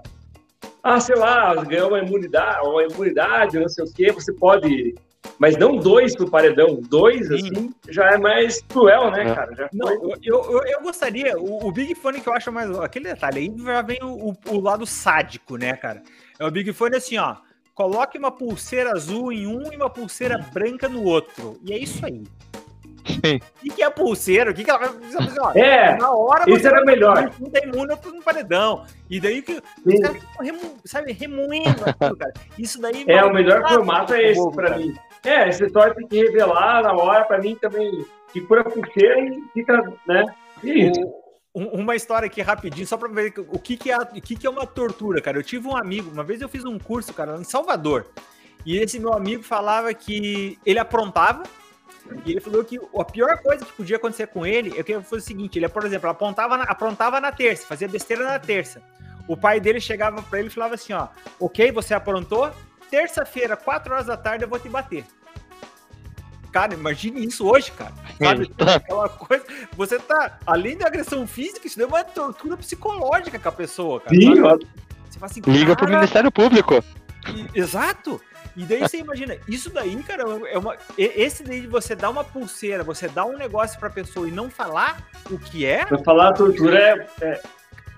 Ah, 0.83 1.01
sei 1.01 1.17
lá, 1.17 1.55
ganhou 1.65 1.89
uma 1.89 1.99
imunidade, 2.01 2.67
uma 2.67 2.83
imunidade, 2.85 3.59
não 3.59 3.69
sei 3.69 3.85
o 3.85 3.93
quê, 3.93 4.13
você 4.13 4.33
pode. 4.33 4.95
Mas 5.41 5.57
não 5.57 5.77
dois 5.79 6.15
pro 6.15 6.31
paredão, 6.31 6.79
dois, 6.83 7.27
Sim. 7.29 7.35
assim, 7.35 7.75
já 7.89 8.11
é 8.11 8.19
mais 8.19 8.61
cruel, 8.69 9.11
né, 9.11 9.23
É. 9.31 9.35
cara? 9.35 9.55
Já 9.57 9.71
Não, 9.73 9.89
eu, 9.91 10.15
eu, 10.23 10.63
eu- 10.67 10.83
gostaria, 10.83 11.35
o, 11.39 11.67
o 11.67 11.73
Big 11.73 11.95
Fone 11.95 12.21
que 12.21 12.29
eu 12.29 12.35
acho 12.35 12.53
mais. 12.53 12.71
Aquele 12.79 13.07
detalhe 13.07 13.39
aí 13.39 13.65
já 13.65 13.81
vem 13.81 13.99
o, 14.03 14.29
o- 14.33 14.37
o 14.51 14.61
lado 14.61 14.85
sádico, 14.85 15.57
né, 15.57 15.73
cara? 15.77 16.03
É 16.39 16.45
o 16.45 16.51
Big 16.51 16.71
Fone 16.75 16.95
assim, 16.97 17.17
ó. 17.17 17.37
Coloque 17.75 18.19
uma 18.19 18.31
pulseira 18.31 18.93
azul 18.93 19.33
em 19.33 19.47
um 19.47 19.73
e 19.73 19.77
uma 19.77 19.89
pulseira 19.89 20.37
branca 20.53 20.87
no 20.91 21.03
outro. 21.05 21.59
E 21.65 21.73
é 21.73 21.79
isso 21.79 22.05
aí. 22.05 22.23
O 23.03 23.61
que, 23.63 23.71
que 23.77 23.83
é 23.83 23.89
pulseira? 23.89 24.51
O 24.51 24.55
que, 24.55 24.63
que 24.63 24.71
ela 24.71 24.79
vai 24.79 24.89
fazer? 25.11 25.41
Ó, 25.41 25.53
É, 25.55 25.97
na 25.97 26.11
hora 26.13 26.45
esse 26.51 26.67
era 26.67 26.85
melhor. 26.85 27.33
Não 27.41 27.49
tem 27.51 27.65
imune, 27.65 27.93
outro 27.93 28.13
no 28.13 28.23
paredão. 28.23 28.85
E 29.09 29.19
daí 29.19 29.41
que 29.41 29.53
os 29.87 30.01
caras 30.01 30.19
ficam, 30.23 30.45
remo, 30.45 30.61
sabe, 30.85 31.13
remoendo 31.13 31.83
aquilo, 31.87 32.17
cara. 32.17 32.33
Isso 32.59 32.79
daí. 32.79 33.05
É, 33.09 33.25
o 33.25 33.33
melhor 33.33 33.67
formato 33.67 34.13
é 34.13 34.31
esse 34.33 34.51
pra 34.53 34.69
cara. 34.69 34.77
mim. 34.79 34.95
É, 35.25 35.49
essa 35.49 35.67
história 35.67 35.95
tem 35.95 36.07
que 36.07 36.17
revelar 36.23 36.83
na 36.83 36.93
hora, 36.93 37.25
pra 37.25 37.39
mim 37.39 37.57
também, 37.61 38.05
que 38.33 38.41
por 38.41 38.59
a 38.59 38.65
pulseira 38.65 39.21
e 39.21 39.43
fica, 39.53 39.83
né? 40.07 40.25
E 40.63 40.89
isso. 40.91 41.01
Um- 41.55 41.81
uma 41.81 41.97
história 41.97 42.27
aqui 42.27 42.41
rapidinho, 42.41 42.87
só 42.87 42.97
pra 42.97 43.09
ver 43.09 43.35
o 43.37 43.59
que, 43.59 43.77
que, 43.77 43.91
é, 43.91 43.99
o 43.99 44.07
que, 44.21 44.37
que 44.37 44.47
é 44.47 44.51
uma 44.51 44.67
tortura, 44.67 45.21
cara. 45.21 45.37
Eu 45.39 45.43
tive 45.43 45.67
um 45.67 45.77
amigo, 45.77 46.11
uma 46.11 46.23
vez 46.23 46.41
eu 46.41 46.49
fiz 46.49 46.65
um 46.65 46.79
curso, 46.79 47.13
cara, 47.13 47.37
em 47.37 47.45
Salvador. 47.45 48.07
E 48.65 48.79
esse 48.79 48.99
meu 49.01 49.13
amigo 49.13 49.43
falava 49.43 49.93
que 49.93 50.59
ele 50.65 50.79
aprontava. 50.79 51.43
E 52.25 52.31
ele 52.33 52.41
falou 52.41 52.65
que 52.65 52.79
a 52.99 53.05
pior 53.05 53.37
coisa 53.43 53.65
que 53.65 53.73
podia 53.73 53.97
acontecer 53.97 54.27
com 54.29 54.47
ele 54.47 54.79
é 54.79 54.83
que 54.83 55.01
foi 55.03 55.19
o 55.19 55.23
seguinte: 55.23 55.59
ele, 55.59 55.69
por 55.69 55.85
exemplo, 55.85 56.09
apontava 56.09 56.57
na, 56.57 56.65
aprontava 56.65 57.21
na 57.21 57.31
terça, 57.33 57.67
fazia 57.67 57.89
besteira 57.89 58.25
na 58.25 58.39
terça. 58.39 58.83
O 59.29 59.37
pai 59.37 59.61
dele 59.61 59.81
chegava 59.81 60.23
pra 60.23 60.39
ele 60.39 60.49
e 60.49 60.53
falava 60.53 60.75
assim: 60.75 60.93
ó, 60.93 61.09
ok, 61.39 61.71
você 61.73 61.95
aprontou, 61.95 62.51
terça-feira, 62.91 63.57
4 63.57 63.93
horas 63.93 64.07
da 64.07 64.17
tarde, 64.17 64.45
eu 64.45 64.49
vou 64.49 64.59
te 64.59 64.69
bater. 64.69 65.05
Cara, 66.53 66.75
imagine 66.75 67.25
isso 67.25 67.49
hoje, 67.49 67.71
cara. 67.71 67.95
Sabe? 68.19 68.51
Aquela 68.59 69.09
coisa. 69.09 69.45
Você 69.77 69.99
tá. 69.99 70.39
Além 70.45 70.77
da 70.77 70.89
agressão 70.89 71.27
física, 71.27 71.67
isso 71.67 71.79
daí 71.79 71.85
é 71.85 71.89
uma 71.89 72.03
tortura 72.03 72.57
psicológica 72.57 73.39
com 73.39 73.49
a 73.49 73.53
pessoa, 73.53 74.01
cara. 74.01 74.17
Sim, 74.17 74.35
Você 74.35 75.19
fala 75.19 75.31
assim, 75.31 75.41
Liga 75.47 75.77
pro 75.77 75.87
cara, 75.87 75.99
Ministério 75.99 76.33
Público. 76.33 76.85
E, 77.29 77.59
exato! 77.59 78.21
E 78.57 78.65
daí 78.65 78.81
você 78.81 78.99
imagina, 78.99 79.37
isso 79.47 79.71
daí, 79.71 80.03
cara, 80.03 80.25
é 80.49 80.59
uma. 80.59 80.77
Esse 80.99 81.45
daí 81.45 81.61
de 81.61 81.67
você 81.69 81.95
dar 81.95 82.11
uma 82.11 82.25
pulseira, 82.25 82.83
você 82.83 83.09
dar 83.09 83.27
um 83.27 83.37
negócio 83.37 83.79
pra 83.79 83.89
pessoa 83.89 84.27
e 84.27 84.33
não 84.33 84.51
falar 84.51 85.01
o 85.31 85.39
que 85.39 85.65
é. 85.65 85.87
Pra 85.87 85.99
falar 85.99 86.31
a 86.31 86.33
tortura 86.33 86.77
é, 86.77 87.07
é 87.21 87.43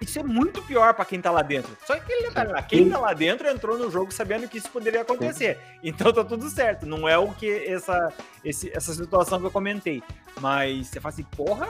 isso 0.02 0.18
é 0.18 0.22
muito 0.22 0.62
pior 0.62 0.94
para 0.94 1.04
quem 1.04 1.20
tá 1.20 1.30
lá 1.30 1.42
dentro. 1.42 1.76
Só 1.86 1.98
que 1.98 2.12
ele, 2.12 2.30
cara, 2.30 2.60
quem 2.62 2.88
tá 2.90 2.98
lá 2.98 3.12
dentro 3.12 3.48
entrou 3.48 3.78
no 3.78 3.90
jogo 3.90 4.12
sabendo 4.12 4.48
que 4.48 4.58
isso 4.58 4.70
poderia 4.70 5.02
acontecer. 5.02 5.58
Então 5.82 6.12
tá 6.12 6.24
tudo 6.24 6.48
certo. 6.48 6.86
Não 6.86 7.08
é 7.08 7.16
o 7.18 7.28
que 7.32 7.50
essa, 7.66 8.12
esse, 8.44 8.70
essa 8.74 8.92
situação 8.94 9.40
que 9.40 9.46
eu 9.46 9.50
comentei. 9.50 10.02
Mas 10.40 10.88
você 10.88 11.00
fala 11.00 11.12
assim, 11.12 11.24
porra, 11.24 11.68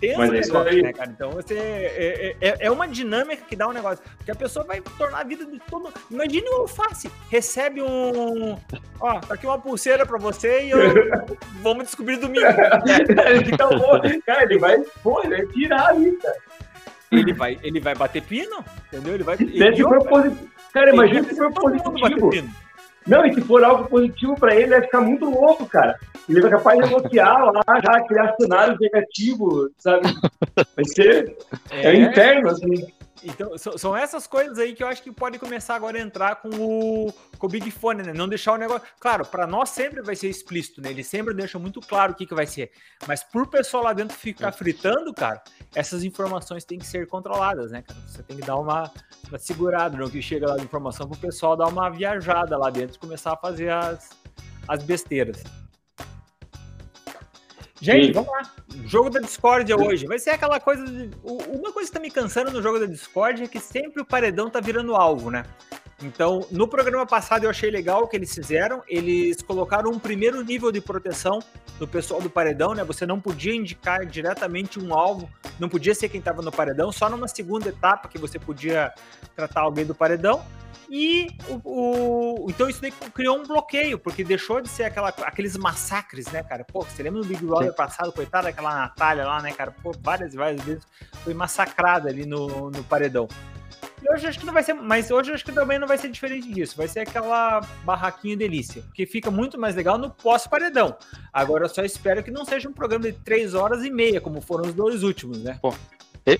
tenso 0.00 0.18
Mas 0.18 0.30
é 0.30 0.40
negócio, 0.40 0.82
né, 0.82 0.92
cara? 0.92 1.10
Então 1.10 1.30
você 1.30 1.54
é, 1.54 2.36
é, 2.40 2.56
é, 2.60 2.70
uma 2.70 2.88
dinâmica 2.88 3.42
que 3.46 3.56
dá 3.56 3.68
um 3.68 3.72
negócio. 3.72 4.02
Porque 4.16 4.30
a 4.30 4.34
pessoa 4.34 4.64
vai 4.64 4.80
tornar 4.80 5.20
a 5.20 5.24
vida 5.24 5.44
de 5.44 5.58
todo. 5.60 5.92
Imagine 6.10 6.48
o 6.50 6.62
alface. 6.62 7.10
Recebe 7.30 7.82
um. 7.82 8.56
Ó, 9.00 9.20
tá 9.20 9.34
aqui 9.34 9.46
uma 9.46 9.58
pulseira 9.58 10.06
pra 10.06 10.18
você 10.18 10.62
e 10.62 10.70
eu. 10.70 10.78
Vamos 11.62 11.84
descobrir 11.84 12.16
domingo. 12.16 12.46
então, 13.52 13.70
cara, 14.24 14.44
ele 14.44 14.58
vai, 14.58 14.78
pô, 15.02 15.20
ele 15.22 15.36
vai 15.36 15.46
tirar 15.46 15.88
ali, 15.88 16.12
cara 16.16 16.48
ele 17.10 17.32
vai, 17.32 17.58
ele 17.62 17.80
vai 17.80 17.94
bater 17.94 18.22
pino, 18.22 18.64
entendeu? 18.86 19.14
Ele 19.14 19.24
vai. 19.24 19.36
Ele, 19.40 19.76
se 19.76 19.82
for 19.82 20.06
positivo. 20.06 20.48
Cara, 20.72 20.92
imagina 20.92 21.24
se 21.24 21.36
for 21.36 21.52
positivo. 21.52 22.30
Não, 23.06 23.24
e 23.24 23.32
se 23.32 23.40
for 23.40 23.64
algo 23.64 23.88
positivo 23.88 24.34
para 24.38 24.54
ele, 24.54 24.68
vai 24.68 24.82
ficar 24.82 25.00
muito 25.00 25.24
louco, 25.24 25.64
cara. 25.66 25.98
Ele 26.28 26.42
vai 26.42 26.50
capaz 26.50 26.78
de 26.78 26.90
bloquear 26.90 27.42
lá, 27.42 27.62
já 27.82 28.00
criar 28.06 28.34
cenários 28.38 28.78
negativos, 28.78 29.70
sabe? 29.78 30.02
Vai 30.76 30.84
ser. 30.84 31.36
É, 31.70 31.88
é 31.88 31.96
interno, 31.96 32.50
assim. 32.50 32.86
Então, 33.22 33.56
são 33.58 33.96
essas 33.96 34.26
coisas 34.26 34.58
aí 34.58 34.74
que 34.74 34.82
eu 34.82 34.88
acho 34.88 35.02
que 35.02 35.10
pode 35.10 35.38
começar 35.38 35.74
agora 35.74 35.98
a 35.98 36.00
entrar 36.00 36.36
com 36.36 36.48
o, 36.48 37.12
com 37.38 37.46
o 37.46 37.50
Big 37.50 37.70
Fone, 37.70 38.02
né? 38.02 38.12
Não 38.12 38.28
deixar 38.28 38.52
o 38.52 38.56
negócio. 38.56 38.86
Claro, 39.00 39.24
para 39.24 39.46
nós 39.46 39.70
sempre 39.70 40.02
vai 40.02 40.14
ser 40.14 40.28
explícito, 40.28 40.80
né? 40.80 40.90
Ele 40.90 41.02
sempre 41.02 41.34
deixa 41.34 41.58
muito 41.58 41.80
claro 41.80 42.12
o 42.12 42.14
que, 42.14 42.26
que 42.26 42.34
vai 42.34 42.46
ser. 42.46 42.70
Mas 43.06 43.22
por 43.22 43.46
pessoal 43.48 43.84
lá 43.84 43.92
dentro 43.92 44.16
ficar 44.16 44.52
fritando, 44.52 45.12
cara, 45.12 45.42
essas 45.74 46.04
informações 46.04 46.64
têm 46.64 46.78
que 46.78 46.86
ser 46.86 47.06
controladas, 47.06 47.70
né, 47.70 47.82
cara? 47.82 48.00
Você 48.06 48.22
tem 48.22 48.36
que 48.36 48.46
dar 48.46 48.56
uma, 48.56 48.90
uma 49.28 49.38
segurada 49.38 49.96
no 49.96 50.10
que 50.10 50.22
chega 50.22 50.48
lá 50.48 50.56
de 50.56 50.64
informação 50.64 51.08
pro 51.08 51.18
pessoal 51.18 51.56
dar 51.56 51.66
uma 51.66 51.90
viajada 51.90 52.56
lá 52.56 52.70
dentro 52.70 52.96
e 52.96 52.98
começar 52.98 53.32
a 53.32 53.36
fazer 53.36 53.70
as, 53.70 54.10
as 54.66 54.82
besteiras. 54.82 55.42
Gente, 57.80 58.06
Sim. 58.06 58.12
vamos 58.12 58.30
lá. 58.30 58.52
Jogo 58.84 59.10
da 59.10 59.20
Discord 59.20 59.72
hoje. 59.72 60.06
Vai 60.06 60.18
ser 60.18 60.30
aquela 60.30 60.58
coisa. 60.58 60.84
De... 60.84 61.10
Uma 61.22 61.72
coisa 61.72 61.88
que 61.88 61.94
tá 61.94 62.00
me 62.00 62.10
cansando 62.10 62.50
no 62.50 62.62
jogo 62.62 62.78
da 62.78 62.86
Discord 62.86 63.44
é 63.44 63.48
que 63.48 63.60
sempre 63.60 64.02
o 64.02 64.04
paredão 64.04 64.50
tá 64.50 64.60
virando 64.60 64.96
alvo, 64.96 65.30
né? 65.30 65.44
Então, 66.02 66.46
no 66.50 66.68
programa 66.68 67.04
passado 67.04 67.44
eu 67.44 67.50
achei 67.50 67.70
legal 67.70 68.04
o 68.04 68.08
que 68.08 68.16
eles 68.16 68.32
fizeram. 68.32 68.82
Eles 68.86 69.42
colocaram 69.42 69.90
um 69.90 69.98
primeiro 69.98 70.42
nível 70.42 70.70
de 70.70 70.80
proteção 70.80 71.40
do 71.78 71.88
pessoal 71.88 72.20
do 72.20 72.30
paredão, 72.30 72.72
né? 72.72 72.84
Você 72.84 73.04
não 73.04 73.20
podia 73.20 73.54
indicar 73.54 74.06
diretamente 74.06 74.78
um 74.78 74.94
alvo, 74.94 75.28
não 75.58 75.68
podia 75.68 75.94
ser 75.94 76.08
quem 76.08 76.20
estava 76.20 76.40
no 76.40 76.52
paredão, 76.52 76.92
só 76.92 77.08
numa 77.10 77.26
segunda 77.26 77.68
etapa 77.68 78.08
que 78.08 78.18
você 78.18 78.38
podia 78.38 78.92
tratar 79.34 79.62
alguém 79.62 79.84
do 79.84 79.94
paredão. 79.94 80.44
E 80.90 81.36
o, 81.48 81.60
o, 81.64 82.46
então 82.48 82.68
isso 82.68 82.80
criou 83.12 83.38
um 83.38 83.42
bloqueio, 83.42 83.98
porque 83.98 84.24
deixou 84.24 84.60
de 84.60 84.68
ser 84.68 84.84
aquela, 84.84 85.08
aqueles 85.08 85.54
massacres, 85.56 86.28
né, 86.28 86.42
cara? 86.42 86.64
Pô, 86.64 86.82
você 86.82 87.02
lembra 87.02 87.20
do 87.20 87.26
Big 87.26 87.44
Brother 87.44 87.70
Sim. 87.70 87.76
passado, 87.76 88.12
coitada 88.12 88.44
daquela 88.44 88.74
Natália 88.74 89.26
lá, 89.26 89.42
né, 89.42 89.52
cara? 89.52 89.70
Pô, 89.70 89.92
várias 90.00 90.32
e 90.32 90.36
várias 90.36 90.62
vezes 90.62 90.86
foi 91.22 91.34
massacrada 91.34 92.08
ali 92.08 92.24
no, 92.24 92.70
no 92.70 92.82
paredão. 92.84 93.28
E 94.02 94.12
hoje 94.12 94.26
acho 94.26 94.38
que 94.38 94.46
não 94.46 94.52
vai 94.52 94.62
ser, 94.62 94.74
mas 94.74 95.10
hoje 95.10 95.32
acho 95.32 95.44
que 95.44 95.52
também 95.52 95.78
não 95.78 95.86
vai 95.86 95.98
ser 95.98 96.08
diferente 96.08 96.52
disso. 96.52 96.76
Vai 96.76 96.88
ser 96.88 97.00
aquela 97.00 97.60
barraquinha 97.84 98.36
delícia, 98.36 98.82
que 98.94 99.06
fica 99.06 99.30
muito 99.30 99.58
mais 99.58 99.74
legal 99.74 99.98
no 99.98 100.10
pós-paredão. 100.10 100.96
Agora 101.32 101.64
eu 101.64 101.68
só 101.68 101.82
espero 101.82 102.22
que 102.22 102.30
não 102.30 102.44
seja 102.44 102.68
um 102.68 102.72
programa 102.72 103.04
de 103.04 103.12
três 103.12 103.54
horas 103.54 103.84
e 103.84 103.90
meia, 103.90 104.20
como 104.20 104.40
foram 104.40 104.68
os 104.68 104.74
dois 104.74 105.02
últimos, 105.02 105.42
né? 105.42 105.58
Pô, 105.60 105.74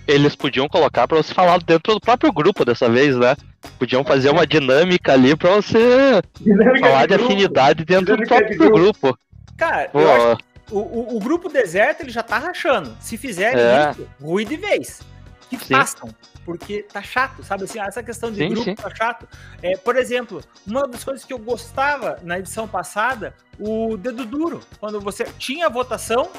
eles 0.06 0.36
podiam 0.36 0.68
colocar 0.68 1.08
para 1.08 1.16
você 1.16 1.32
falar 1.32 1.58
dentro 1.62 1.94
do 1.94 2.00
próprio 2.00 2.32
grupo 2.32 2.64
dessa 2.64 2.88
vez, 2.88 3.16
né? 3.16 3.34
Podiam 3.78 4.04
fazer 4.04 4.30
uma 4.30 4.46
dinâmica 4.46 5.12
ali 5.12 5.34
para 5.36 5.56
você 5.56 6.22
dinâmica 6.40 6.86
falar 6.86 7.06
de, 7.06 7.16
de 7.16 7.24
afinidade 7.24 7.84
dentro 7.84 8.16
dinâmica 8.16 8.24
do 8.24 8.28
próprio 8.28 8.50
de 8.50 8.58
grupo. 8.58 9.00
grupo. 9.00 9.18
Cara, 9.56 9.88
Pô. 9.88 10.00
eu 10.00 10.12
acho 10.12 10.48
o, 10.70 10.78
o, 10.78 11.16
o, 11.16 11.20
grupo 11.20 11.48
deserto 11.48 12.02
ele 12.02 12.10
já 12.10 12.22
tá 12.22 12.38
rachando. 12.38 12.96
Se 13.00 13.16
fizerem 13.16 13.60
é. 13.60 13.90
isso, 13.90 14.08
ruim 14.20 14.44
de 14.44 14.56
vez. 14.56 15.00
Que 15.48 15.56
Sim. 15.56 15.74
façam. 15.74 16.10
Porque 16.48 16.82
tá 16.82 17.02
chato, 17.02 17.42
sabe 17.42 17.64
assim? 17.64 17.78
Essa 17.78 18.02
questão 18.02 18.32
de 18.32 18.38
sim, 18.38 18.48
grupo 18.48 18.64
sim. 18.64 18.74
tá 18.74 18.88
chato. 18.94 19.28
É, 19.62 19.76
por 19.76 19.96
exemplo, 19.96 20.40
uma 20.66 20.88
das 20.88 21.04
coisas 21.04 21.22
que 21.22 21.30
eu 21.34 21.38
gostava 21.38 22.18
na 22.22 22.38
edição 22.38 22.66
passada, 22.66 23.34
o 23.60 23.98
dedo 23.98 24.24
duro. 24.24 24.60
Quando 24.80 24.98
você 24.98 25.24
tinha 25.38 25.68
votação, 25.68 26.30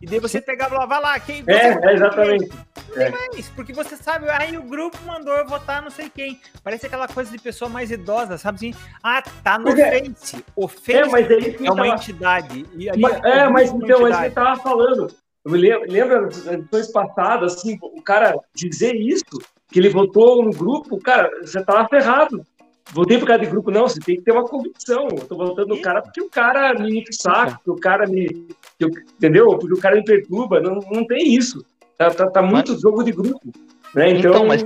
e 0.00 0.06
daí 0.06 0.20
você 0.20 0.40
pegava 0.40 0.78
lá, 0.78 0.86
vai 0.86 1.00
lá, 1.00 1.18
quem. 1.18 1.42
É, 1.48 1.84
é 1.84 1.94
exatamente. 1.94 2.48
Não 2.48 2.94
tem 2.94 3.06
é. 3.06 3.10
mais, 3.10 3.48
porque 3.50 3.72
você 3.72 3.96
sabe, 3.96 4.30
aí 4.30 4.56
o 4.56 4.62
grupo 4.62 4.96
mandou 5.04 5.34
eu 5.34 5.44
votar 5.44 5.82
não 5.82 5.90
sei 5.90 6.08
quem. 6.10 6.40
Parece 6.62 6.86
aquela 6.86 7.08
coisa 7.08 7.32
de 7.32 7.38
pessoa 7.38 7.68
mais 7.68 7.90
idosa, 7.90 8.38
sabe 8.38 8.56
assim? 8.56 8.74
Ah, 9.02 9.20
tá 9.42 9.58
no 9.58 9.70
é. 9.70 9.98
Face. 9.98 10.44
O 10.54 10.68
Face 10.68 10.92
é, 10.92 11.06
mas 11.06 11.28
é, 11.28 11.56
é 11.56 11.72
uma 11.72 11.74
tava... 11.74 11.88
entidade. 11.88 12.64
E 12.76 12.88
ali 12.88 13.00
mas, 13.00 13.24
é, 13.24 13.48
mas 13.48 13.72
então, 13.72 14.06
é 14.06 14.10
isso 14.10 14.20
que 14.20 14.26
eu 14.26 14.32
tava 14.32 14.60
falando. 14.60 15.25
Eu 15.46 15.52
me 15.52 15.58
lembro, 15.58 16.26
das 16.26 16.46
edições 16.46 16.90
passadas, 16.90 17.54
assim, 17.54 17.78
o 17.80 18.02
cara 18.02 18.34
dizer 18.52 18.96
isso, 18.96 19.24
que 19.70 19.78
ele 19.78 19.88
votou 19.88 20.42
no 20.44 20.50
grupo, 20.50 20.98
cara, 20.98 21.30
você 21.40 21.64
tava 21.64 21.88
ferrado 21.88 22.44
votei 22.92 23.18
por 23.18 23.26
causa 23.26 23.42
de 23.42 23.50
grupo, 23.50 23.70
não, 23.70 23.88
você 23.88 24.00
tem 24.00 24.16
que 24.16 24.22
ter 24.22 24.32
uma 24.32 24.44
convicção. 24.44 25.08
Eu 25.10 25.26
tô 25.26 25.36
votando 25.36 25.74
no 25.74 25.80
cara 25.80 26.02
porque 26.02 26.20
o 26.20 26.30
cara 26.30 26.74
me 26.74 27.04
saco, 27.10 27.56
porque 27.64 27.70
o 27.70 27.76
cara 27.76 28.06
me. 28.06 28.48
Eu, 28.78 28.88
entendeu? 28.88 29.58
Porque 29.58 29.74
o 29.74 29.80
cara 29.80 29.96
me 29.96 30.04
perturba. 30.04 30.60
Não, 30.60 30.80
não 30.90 31.06
tem 31.06 31.34
isso. 31.34 31.64
Tá, 31.98 32.10
tá, 32.10 32.30
tá 32.30 32.42
muito 32.42 32.72
mas... 32.72 32.80
jogo 32.80 33.02
de 33.02 33.12
grupo. 33.12 33.52
Né? 33.94 34.10
Então, 34.10 34.30
então 34.30 34.46
mas 34.46 34.64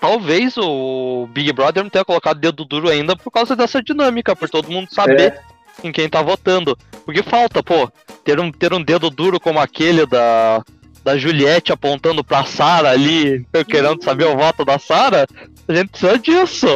talvez 0.00 0.56
o 0.56 1.28
Big 1.32 1.52
Brother 1.52 1.82
não 1.82 1.90
tenha 1.90 2.04
colocado 2.04 2.40
dedo 2.40 2.64
duro 2.64 2.88
ainda 2.88 3.14
por 3.14 3.30
causa 3.30 3.54
dessa 3.54 3.82
dinâmica, 3.82 4.34
por 4.34 4.48
todo 4.48 4.70
mundo 4.70 4.92
saber 4.92 5.34
é. 5.34 5.86
em 5.86 5.92
quem 5.92 6.08
tá 6.08 6.22
votando. 6.22 6.76
Porque 7.04 7.22
falta, 7.22 7.62
pô, 7.62 7.90
ter 8.30 8.38
um, 8.38 8.52
ter 8.52 8.72
um 8.72 8.82
dedo 8.82 9.10
duro 9.10 9.40
como 9.40 9.58
aquele 9.58 10.06
da, 10.06 10.62
da 11.02 11.18
Juliette 11.18 11.72
apontando 11.72 12.22
pra 12.22 12.44
Sara 12.44 12.90
ali, 12.90 13.44
querendo 13.68 14.02
saber 14.04 14.26
o 14.26 14.36
voto 14.36 14.64
da 14.64 14.78
Sara, 14.78 15.26
a 15.66 15.74
gente 15.74 15.88
precisa 15.88 16.18
disso. 16.18 16.66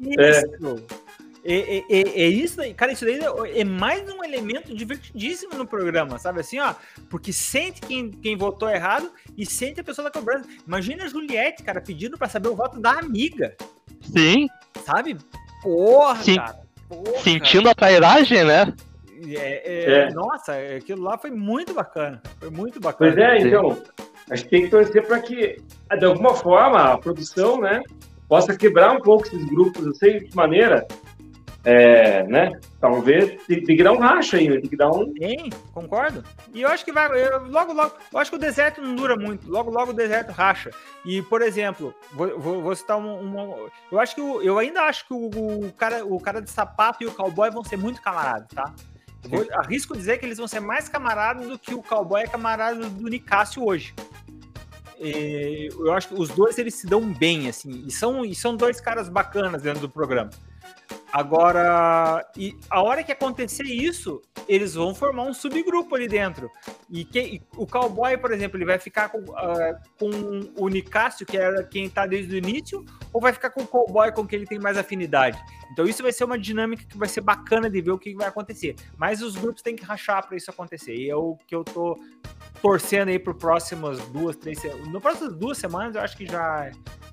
Isso. 0.00 0.84
É. 0.90 1.04
É, 1.46 1.84
é, 1.90 2.00
é, 2.22 2.26
isso 2.26 2.58
aí, 2.62 2.72
cara, 2.72 2.92
isso 2.92 3.04
daí 3.04 3.20
é 3.54 3.64
mais 3.64 4.02
um 4.10 4.24
elemento 4.24 4.74
divertidíssimo 4.74 5.54
no 5.56 5.66
programa, 5.66 6.18
sabe 6.18 6.40
assim, 6.40 6.58
ó, 6.58 6.72
porque 7.10 7.34
sente 7.34 7.82
quem, 7.82 8.10
quem 8.10 8.34
votou 8.34 8.70
errado 8.70 9.12
e 9.36 9.44
sente 9.44 9.78
a 9.78 9.84
pessoa 9.84 10.10
da 10.10 10.10
cobrança. 10.10 10.48
Imagina 10.66 11.04
a 11.04 11.08
Juliette, 11.08 11.62
cara, 11.62 11.82
pedindo 11.82 12.16
para 12.16 12.30
saber 12.30 12.48
o 12.48 12.56
voto 12.56 12.80
da 12.80 12.92
amiga. 12.92 13.54
Sim. 14.00 14.48
Sabe? 14.86 15.18
Porra, 15.62 16.22
Sim. 16.22 16.36
cara. 16.36 16.60
Porra. 16.88 17.22
Sentindo 17.22 17.68
a 17.68 17.74
trairagem, 17.74 18.42
né? 18.44 18.72
É, 19.36 19.62
é, 19.64 19.90
é. 20.08 20.10
Nossa, 20.12 20.54
aquilo 20.76 21.02
lá 21.02 21.16
foi 21.18 21.30
muito 21.30 21.72
bacana. 21.74 22.22
Foi 22.38 22.50
muito 22.50 22.80
bacana. 22.80 23.12
Pois 23.12 23.24
é, 23.24 23.38
então, 23.38 23.76
a 24.30 24.36
gente 24.36 24.48
tem 24.48 24.62
que 24.62 24.70
torcer 24.70 25.06
para 25.06 25.20
que, 25.20 25.62
de 25.98 26.04
alguma 26.04 26.34
forma, 26.34 26.92
a 26.92 26.98
produção, 26.98 27.60
né, 27.60 27.82
possa 28.28 28.56
quebrar 28.56 28.92
um 28.92 29.00
pouco 29.00 29.26
esses 29.26 29.44
grupos, 29.44 29.84
não 29.86 29.94
sei 29.94 30.20
de 30.20 30.26
que 30.26 30.36
maneira, 30.36 30.86
é, 31.64 32.22
né? 32.24 32.60
Talvez 32.78 33.42
tem, 33.44 33.64
tem, 33.64 33.76
que 33.76 33.82
dar 33.82 33.92
um 33.92 33.98
racha 33.98 34.36
aí, 34.36 34.48
tem 34.60 34.68
que 34.68 34.76
dar 34.76 34.90
um. 34.90 35.10
Tem, 35.14 35.48
concordo. 35.72 36.22
E 36.52 36.60
eu 36.60 36.68
acho 36.68 36.84
que 36.84 36.92
vai. 36.92 37.06
Eu, 37.06 37.46
logo, 37.48 37.72
logo. 37.72 37.94
Eu 38.12 38.18
acho 38.18 38.30
que 38.30 38.36
o 38.36 38.40
deserto 38.40 38.82
não 38.82 38.94
dura 38.94 39.16
muito. 39.16 39.50
Logo, 39.50 39.70
logo 39.70 39.92
o 39.92 39.94
deserto 39.94 40.30
racha. 40.30 40.70
E, 41.06 41.22
por 41.22 41.40
exemplo, 41.40 41.94
vou, 42.12 42.38
vou, 42.38 42.62
vou 42.62 42.76
citar 42.76 42.98
uma, 42.98 43.14
uma. 43.14 43.56
eu 43.90 43.98
acho 43.98 44.14
que 44.14 44.20
o, 44.20 44.42
eu 44.42 44.58
ainda 44.58 44.82
acho 44.82 45.06
que 45.06 45.14
o, 45.14 45.30
o, 45.30 45.72
cara, 45.72 46.04
o 46.04 46.20
cara 46.20 46.42
de 46.42 46.50
sapato 46.50 47.02
e 47.02 47.06
o 47.06 47.12
cowboy 47.12 47.50
vão 47.50 47.64
ser 47.64 47.78
muito 47.78 48.02
camaradas, 48.02 48.48
tá? 48.54 48.74
Vou, 49.28 49.46
arrisco 49.52 49.96
dizer 49.96 50.18
que 50.18 50.26
eles 50.26 50.38
vão 50.38 50.46
ser 50.46 50.60
mais 50.60 50.88
camaradas 50.88 51.46
do 51.48 51.58
que 51.58 51.74
o 51.74 51.82
cowboy 51.82 52.22
é 52.22 52.26
camarada 52.26 52.88
do 52.88 53.08
Nicásio 53.08 53.64
hoje. 53.64 53.94
E 54.98 55.68
eu 55.72 55.92
acho 55.92 56.08
que 56.08 56.14
os 56.14 56.28
dois 56.28 56.58
eles 56.58 56.74
se 56.74 56.86
dão 56.86 57.00
bem, 57.12 57.48
assim, 57.48 57.84
e 57.86 57.90
são, 57.90 58.24
e 58.24 58.34
são 58.34 58.56
dois 58.56 58.80
caras 58.80 59.08
bacanas 59.08 59.62
dentro 59.62 59.80
do 59.80 59.88
programa. 59.88 60.30
Agora, 61.14 62.28
e 62.36 62.56
a 62.68 62.82
hora 62.82 63.04
que 63.04 63.12
acontecer 63.12 63.62
isso, 63.62 64.20
eles 64.48 64.74
vão 64.74 64.92
formar 64.92 65.22
um 65.22 65.32
subgrupo 65.32 65.94
ali 65.94 66.08
dentro. 66.08 66.50
E, 66.90 67.04
que, 67.04 67.20
e 67.20 67.42
o 67.56 67.68
cowboy, 67.68 68.18
por 68.18 68.32
exemplo, 68.32 68.56
ele 68.58 68.64
vai 68.64 68.80
ficar 68.80 69.08
com, 69.10 69.20
uh, 69.20 69.78
com 69.96 70.10
o 70.60 70.68
Nicásio, 70.68 71.24
que 71.24 71.36
era 71.36 71.62
quem 71.62 71.88
tá 71.88 72.04
desde 72.04 72.34
o 72.34 72.36
início, 72.36 72.84
ou 73.12 73.20
vai 73.20 73.32
ficar 73.32 73.50
com 73.50 73.62
o 73.62 73.66
cowboy 73.66 74.10
com 74.10 74.26
quem 74.26 74.40
ele 74.40 74.46
tem 74.48 74.58
mais 74.58 74.76
afinidade? 74.76 75.40
Então 75.70 75.84
isso 75.84 76.02
vai 76.02 76.10
ser 76.10 76.24
uma 76.24 76.36
dinâmica 76.36 76.84
que 76.84 76.98
vai 76.98 77.08
ser 77.08 77.20
bacana 77.20 77.70
de 77.70 77.80
ver 77.80 77.92
o 77.92 77.98
que 77.98 78.12
vai 78.16 78.26
acontecer. 78.26 78.74
Mas 78.98 79.22
os 79.22 79.36
grupos 79.36 79.62
têm 79.62 79.76
que 79.76 79.84
rachar 79.84 80.26
para 80.26 80.36
isso 80.36 80.50
acontecer. 80.50 80.96
E 80.96 81.08
é 81.08 81.14
o 81.14 81.36
que 81.46 81.54
eu 81.54 81.62
tô 81.62 81.96
torcendo 82.64 83.10
aí 83.10 83.18
por 83.18 83.34
próximas 83.34 83.98
duas, 84.08 84.36
três 84.36 84.58
semanas. 84.58 84.88
No 84.88 84.98
próximas 84.98 85.34
duas 85.34 85.58
semanas, 85.58 85.96
eu 85.96 86.00
acho 86.00 86.16
que 86.16 86.24
já 86.24 86.70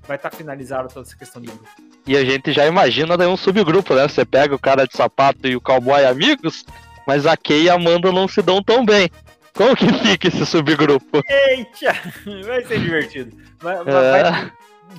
vai 0.08 0.16
estar 0.16 0.30
tá 0.30 0.34
finalizado 0.34 0.88
toda 0.88 1.06
essa 1.06 1.14
questão 1.14 1.42
de 1.42 1.48
grupo. 1.48 1.68
E 2.06 2.16
a 2.16 2.24
gente 2.24 2.52
já 2.52 2.66
imagina 2.66 3.18
daí 3.18 3.28
um 3.28 3.36
subgrupo, 3.36 3.94
né? 3.94 4.08
Você 4.08 4.24
pega 4.24 4.54
o 4.54 4.58
cara 4.58 4.86
de 4.86 4.96
sapato 4.96 5.46
e 5.46 5.54
o 5.54 5.60
cowboy 5.60 6.06
amigos, 6.06 6.64
mas 7.06 7.26
a 7.26 7.36
Kay 7.36 7.64
e 7.64 7.70
a 7.70 7.74
Amanda 7.74 8.10
não 8.10 8.26
se 8.26 8.40
dão 8.40 8.62
tão 8.62 8.82
bem. 8.82 9.10
Como 9.52 9.76
que 9.76 9.92
fica 9.92 10.28
esse 10.28 10.46
subgrupo? 10.46 11.20
Eita! 11.28 11.92
Vai 12.46 12.64
ser 12.64 12.80
divertido. 12.80 13.36
Vai, 13.60 13.76
É. 13.76 13.82
vai- 13.82 14.52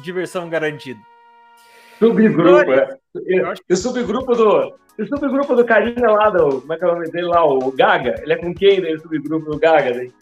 diversão 0.04 0.48
garantida. 0.50 1.00
Subgrupo, 1.98 2.74
é. 2.74 2.98
O 3.72 3.76
subgrupo 3.76 4.36
do. 4.36 4.76
O 5.00 5.08
subgrupo 5.08 5.56
do 5.56 5.66
carinha 5.66 6.08
lá, 6.08 6.30
do, 6.30 6.62
como 6.62 6.74
é 6.74 6.78
que 6.78 6.86
é 6.86 6.88
o 6.88 6.94
nome 6.94 7.10
dele 7.10 7.26
lá? 7.26 7.44
O 7.44 7.72
Gaga? 7.72 8.22
Ele 8.22 8.34
é 8.34 8.38
com 8.38 8.54
quem 8.54 8.80
daí, 8.80 8.94
o 8.94 9.02
subgrupo 9.02 9.50
do 9.50 9.58
Gaga? 9.58 9.94
Daí? 9.94 10.14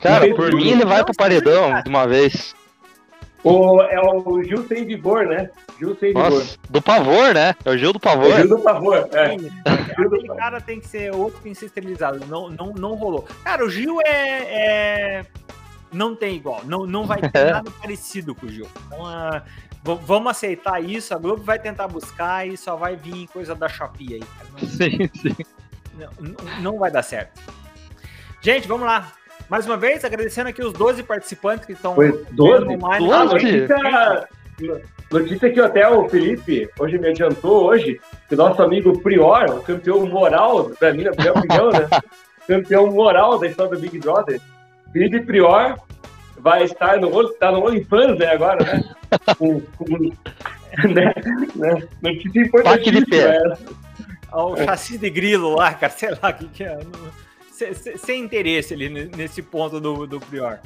Cara, 0.00 0.34
por 0.34 0.52
mim 0.54 0.70
ele 0.70 0.84
vai 0.84 1.04
pro 1.04 1.14
paredão 1.14 1.82
de 1.82 1.88
uma 1.88 2.06
vez. 2.06 2.54
O, 3.42 3.80
é 3.82 4.00
o 4.00 4.42
Gil 4.42 4.66
Sem 4.66 4.84
Vigor, 4.84 5.26
né? 5.26 5.50
Gil 5.78 5.96
Sem 6.00 6.08
Vigor. 6.08 6.30
Nossa, 6.30 6.58
do 6.68 6.82
pavor, 6.82 7.32
né? 7.32 7.54
É 7.64 7.70
o 7.70 7.78
Gil 7.78 7.92
do 7.92 7.96
O 7.96 8.00
pavor. 8.00 8.34
Gil 8.36 8.48
do 8.48 8.58
Pavor, 8.58 9.08
é. 9.12 9.36
Aquele 9.92 10.28
cara 10.28 10.60
tem 10.60 10.80
que 10.80 10.88
ser 10.88 11.14
outro 11.14 11.40
tem 11.40 11.52
que 11.52 11.58
ser 11.58 11.66
esterilizado. 11.66 12.24
Não, 12.26 12.48
não, 12.48 12.72
não 12.72 12.94
rolou. 12.94 13.26
Cara, 13.44 13.64
o 13.64 13.70
Gil 13.70 13.98
é. 14.04 14.08
é- 15.20 15.26
Não 15.92 16.16
tem 16.16 16.34
igual. 16.36 16.62
Não, 16.64 16.84
não 16.86 17.06
vai 17.06 17.20
ter 17.20 17.38
É. 17.38 17.50
nada 17.52 17.70
parecido 17.70 18.34
com 18.34 18.46
o 18.46 18.48
Gil. 18.48 18.66
Então, 18.86 19.04
v- 19.84 20.00
vamos 20.04 20.30
aceitar 20.32 20.82
isso. 20.82 21.14
A 21.14 21.18
Globo 21.18 21.42
vai 21.42 21.58
tentar 21.58 21.86
buscar 21.86 22.46
e 22.46 22.56
só 22.56 22.74
vai 22.74 22.96
vir 22.96 23.28
coisa 23.28 23.54
da 23.54 23.68
Shopee 23.68 24.14
aí. 24.14 24.20
cara. 24.20 24.48
Não- 24.52 24.68
Sim, 24.68 25.10
sim. 25.14 25.36
Não- 26.20 26.62
não 26.72 26.78
vai 26.78 26.90
dar 26.90 27.02
certo. 27.02 27.40
Gente, 28.40 28.66
vamos 28.66 28.86
lá. 28.86 29.12
Mais 29.48 29.64
uma 29.66 29.76
vez, 29.76 30.04
agradecendo 30.04 30.48
aqui 30.48 30.62
os 30.62 30.72
12 30.72 31.02
participantes 31.02 31.64
que 31.66 31.72
estão 31.72 31.94
Foi 31.94 32.24
12? 32.32 32.64
online. 32.64 33.12
Ah, 33.12 33.24
12? 33.24 33.34
notícia, 33.34 34.28
notícia 35.10 35.52
que 35.52 35.60
até 35.60 35.88
o 35.88 36.08
Felipe 36.08 36.68
hoje 36.78 36.98
me 36.98 37.08
adiantou 37.08 37.64
hoje, 37.64 38.00
que 38.28 38.34
o 38.34 38.38
nosso 38.38 38.60
amigo 38.62 39.00
Prior, 39.00 39.44
o 39.50 39.62
campeão 39.62 40.04
moral, 40.06 40.70
pra 40.78 40.92
mim, 40.92 41.04
na 41.04 41.12
minha 41.12 41.32
opinião, 41.32 41.70
né? 41.70 41.88
campeão 42.46 42.90
moral 42.90 43.38
da 43.38 43.46
história 43.46 43.72
do 43.72 43.80
Big 43.80 43.98
Brother, 43.98 44.40
Felipe 44.92 45.20
Prior 45.20 45.78
vai 46.38 46.64
estar 46.64 46.98
no, 47.00 47.28
tá 47.34 47.50
no 47.52 47.64
OnlyFans, 47.66 48.18
né, 48.18 48.26
agora, 48.26 48.64
né? 48.64 48.82
Com, 49.38 49.60
com, 49.60 49.98
né, 50.92 51.12
né? 51.54 51.82
Notícia 52.02 52.02
Toque 52.02 52.30
de 52.30 52.40
importantíssima 52.40 53.06
pé. 53.08 53.36
essa. 53.36 53.58
Ao 54.30 54.56
chassi 54.56 54.98
de 54.98 55.08
grilo 55.08 55.54
lá, 55.54 55.72
cara, 55.72 55.92
sei 55.92 56.10
lá 56.10 56.30
o 56.30 56.34
que, 56.34 56.48
que 56.48 56.64
é. 56.64 56.74
Não- 56.74 57.25
Sem 57.98 58.22
interesse 58.22 58.74
ali 58.74 58.88
ne- 58.88 59.10
nesse 59.16 59.42
ponto 59.42 59.80
do, 59.80 60.06
do 60.06 60.20
Prior. 60.20 60.58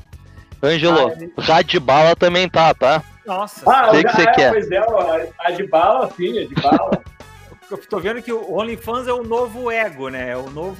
Ângelo, 0.62 1.08
Ah, 1.08 1.12
ele- 1.12 1.32
Radibala 1.38 2.14
também 2.16 2.48
tá, 2.48 2.74
tá? 2.74 3.02
Nossa, 3.26 3.62
Ah, 3.70 3.90
Sei 3.90 4.00
o 4.00 4.04
que 4.04 4.12
você 4.16 4.22
é, 4.22 4.32
quer. 4.32 4.50
pois 4.52 4.70
é, 4.70 4.78
a, 4.78 5.26
a 5.46 5.50
de 5.52 5.66
bala, 5.66 6.10
sim, 6.16 6.38
a 6.38 6.44
de 6.46 6.54
bala. 6.54 7.02
eu 7.70 7.78
tô 7.78 7.98
vendo 8.00 8.20
que 8.20 8.32
o 8.32 8.52
OnlyFans 8.54 9.06
é 9.06 9.12
o 9.12 9.22
novo 9.22 9.70
ego, 9.70 10.08
né? 10.08 10.30
É 10.30 10.36
o 10.36 10.50
novo. 10.50 10.76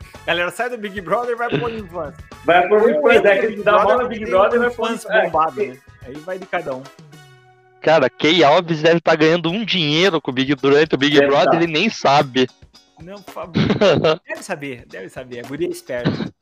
Galera, 0.26 0.50
sai 0.50 0.68
do 0.68 0.76
Big 0.76 1.00
Brother 1.00 1.32
e 1.32 1.36
vai 1.36 1.48
pro 1.48 1.64
OnlyFans. 1.64 2.14
Vai 2.44 2.68
por 2.68 2.82
Ou 2.82 2.84
OnlyFans, 2.88 3.24
é 3.24 3.38
que 3.38 3.46
Big 3.48 3.62
dá 3.62 3.70
Brother 3.72 3.86
bola 3.86 4.02
no 4.02 4.08
porque 4.08 4.18
Big 4.18 4.30
Brother 4.30 4.60
vai 4.60 4.70
por 4.70 4.84
OnlyFans 4.86 5.06
é, 5.10 5.22
bombado, 5.24 5.62
né? 5.64 5.76
Aí 6.06 6.14
vai 6.16 6.38
de 6.38 6.46
cada 6.46 6.74
um. 6.76 6.82
Cara, 7.80 8.10
Key 8.10 8.42
Alves 8.44 8.82
deve 8.82 8.98
estar 8.98 9.16
ganhando 9.16 9.50
um 9.50 9.64
dinheiro 9.64 10.20
com 10.20 10.30
o 10.30 10.34
Big 10.34 10.54
durante 10.56 10.94
o 10.94 10.98
Big 10.98 11.14
Deve 11.14 11.28
Brother, 11.28 11.50
tá. 11.50 11.56
ele 11.56 11.66
nem 11.72 11.88
sabe. 11.88 12.48
Não, 13.02 13.22
por 13.22 13.32
favor. 13.32 13.54
Deve 14.26 14.42
saber, 14.42 14.86
deve 14.86 15.08
saber. 15.08 15.44
A 15.44 15.48
guria 15.48 15.68
é 15.68 15.70
esperta. 15.70 16.32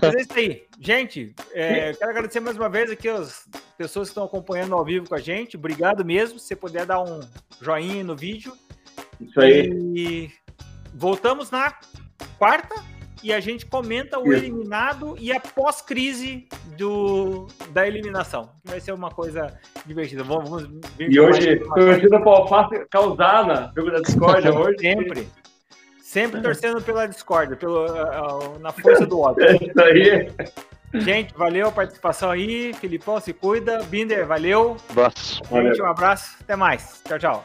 Mas 0.00 0.14
é 0.14 0.20
isso 0.20 0.32
aí. 0.34 0.66
Gente, 0.80 1.34
é, 1.52 1.92
quero 1.92 2.10
agradecer 2.10 2.40
mais 2.40 2.56
uma 2.56 2.68
vez 2.68 2.90
aqui 2.90 3.08
as 3.08 3.46
pessoas 3.76 4.08
que 4.08 4.12
estão 4.12 4.24
acompanhando 4.24 4.74
ao 4.74 4.84
vivo 4.84 5.08
com 5.08 5.14
a 5.14 5.20
gente. 5.20 5.56
Obrigado 5.56 6.04
mesmo. 6.04 6.38
Se 6.38 6.46
você 6.46 6.56
puder 6.56 6.86
dar 6.86 7.00
um 7.00 7.20
joinha 7.60 8.04
no 8.04 8.16
vídeo. 8.16 8.52
Isso 9.20 9.40
aí. 9.40 9.70
E 9.94 10.30
voltamos 10.94 11.50
na 11.50 11.74
quarta 12.38 12.74
e 13.22 13.32
a 13.32 13.40
gente 13.40 13.66
comenta 13.66 14.18
o 14.18 14.32
eliminado 14.32 15.16
e 15.18 15.32
a 15.32 15.40
pós-crise 15.40 16.46
do 16.76 17.48
da 17.70 17.86
eliminação. 17.86 18.50
Que 18.62 18.70
vai 18.70 18.80
ser 18.80 18.92
uma 18.92 19.10
coisa 19.10 19.58
divertida. 19.84 20.22
Vamos, 20.22 20.48
vamos 20.48 20.80
E 20.98 21.18
hoje, 21.18 21.56
torcida 21.56 22.20
para 22.20 22.30
Alface 22.30 22.86
causar 22.90 23.46
na 23.46 23.72
jogo 23.74 23.90
da 23.90 24.00
discórdia 24.00 24.54
hoje. 24.54 24.78
Sempre. 24.80 25.28
Sempre 26.08 26.40
torcendo 26.40 26.80
pela 26.80 27.06
discórdia, 27.06 27.54
pelo, 27.54 27.84
ah, 27.84 28.58
na 28.60 28.72
força 28.72 29.04
do 29.04 29.20
ódio. 29.20 29.44
É 29.44 29.56
isso 29.56 29.80
aí. 29.82 30.32
Gente, 31.02 31.34
valeu 31.34 31.68
a 31.68 31.70
participação 31.70 32.30
aí. 32.30 32.72
Filipão, 32.72 33.20
se 33.20 33.34
cuida. 33.34 33.82
Binder, 33.82 34.26
valeu. 34.26 34.78
Abraço. 34.88 35.42
Valeu. 35.50 35.66
Gente, 35.66 35.82
um 35.82 35.86
abraço. 35.86 36.34
Até 36.40 36.56
mais. 36.56 37.02
Tchau, 37.06 37.18
tchau. 37.18 37.44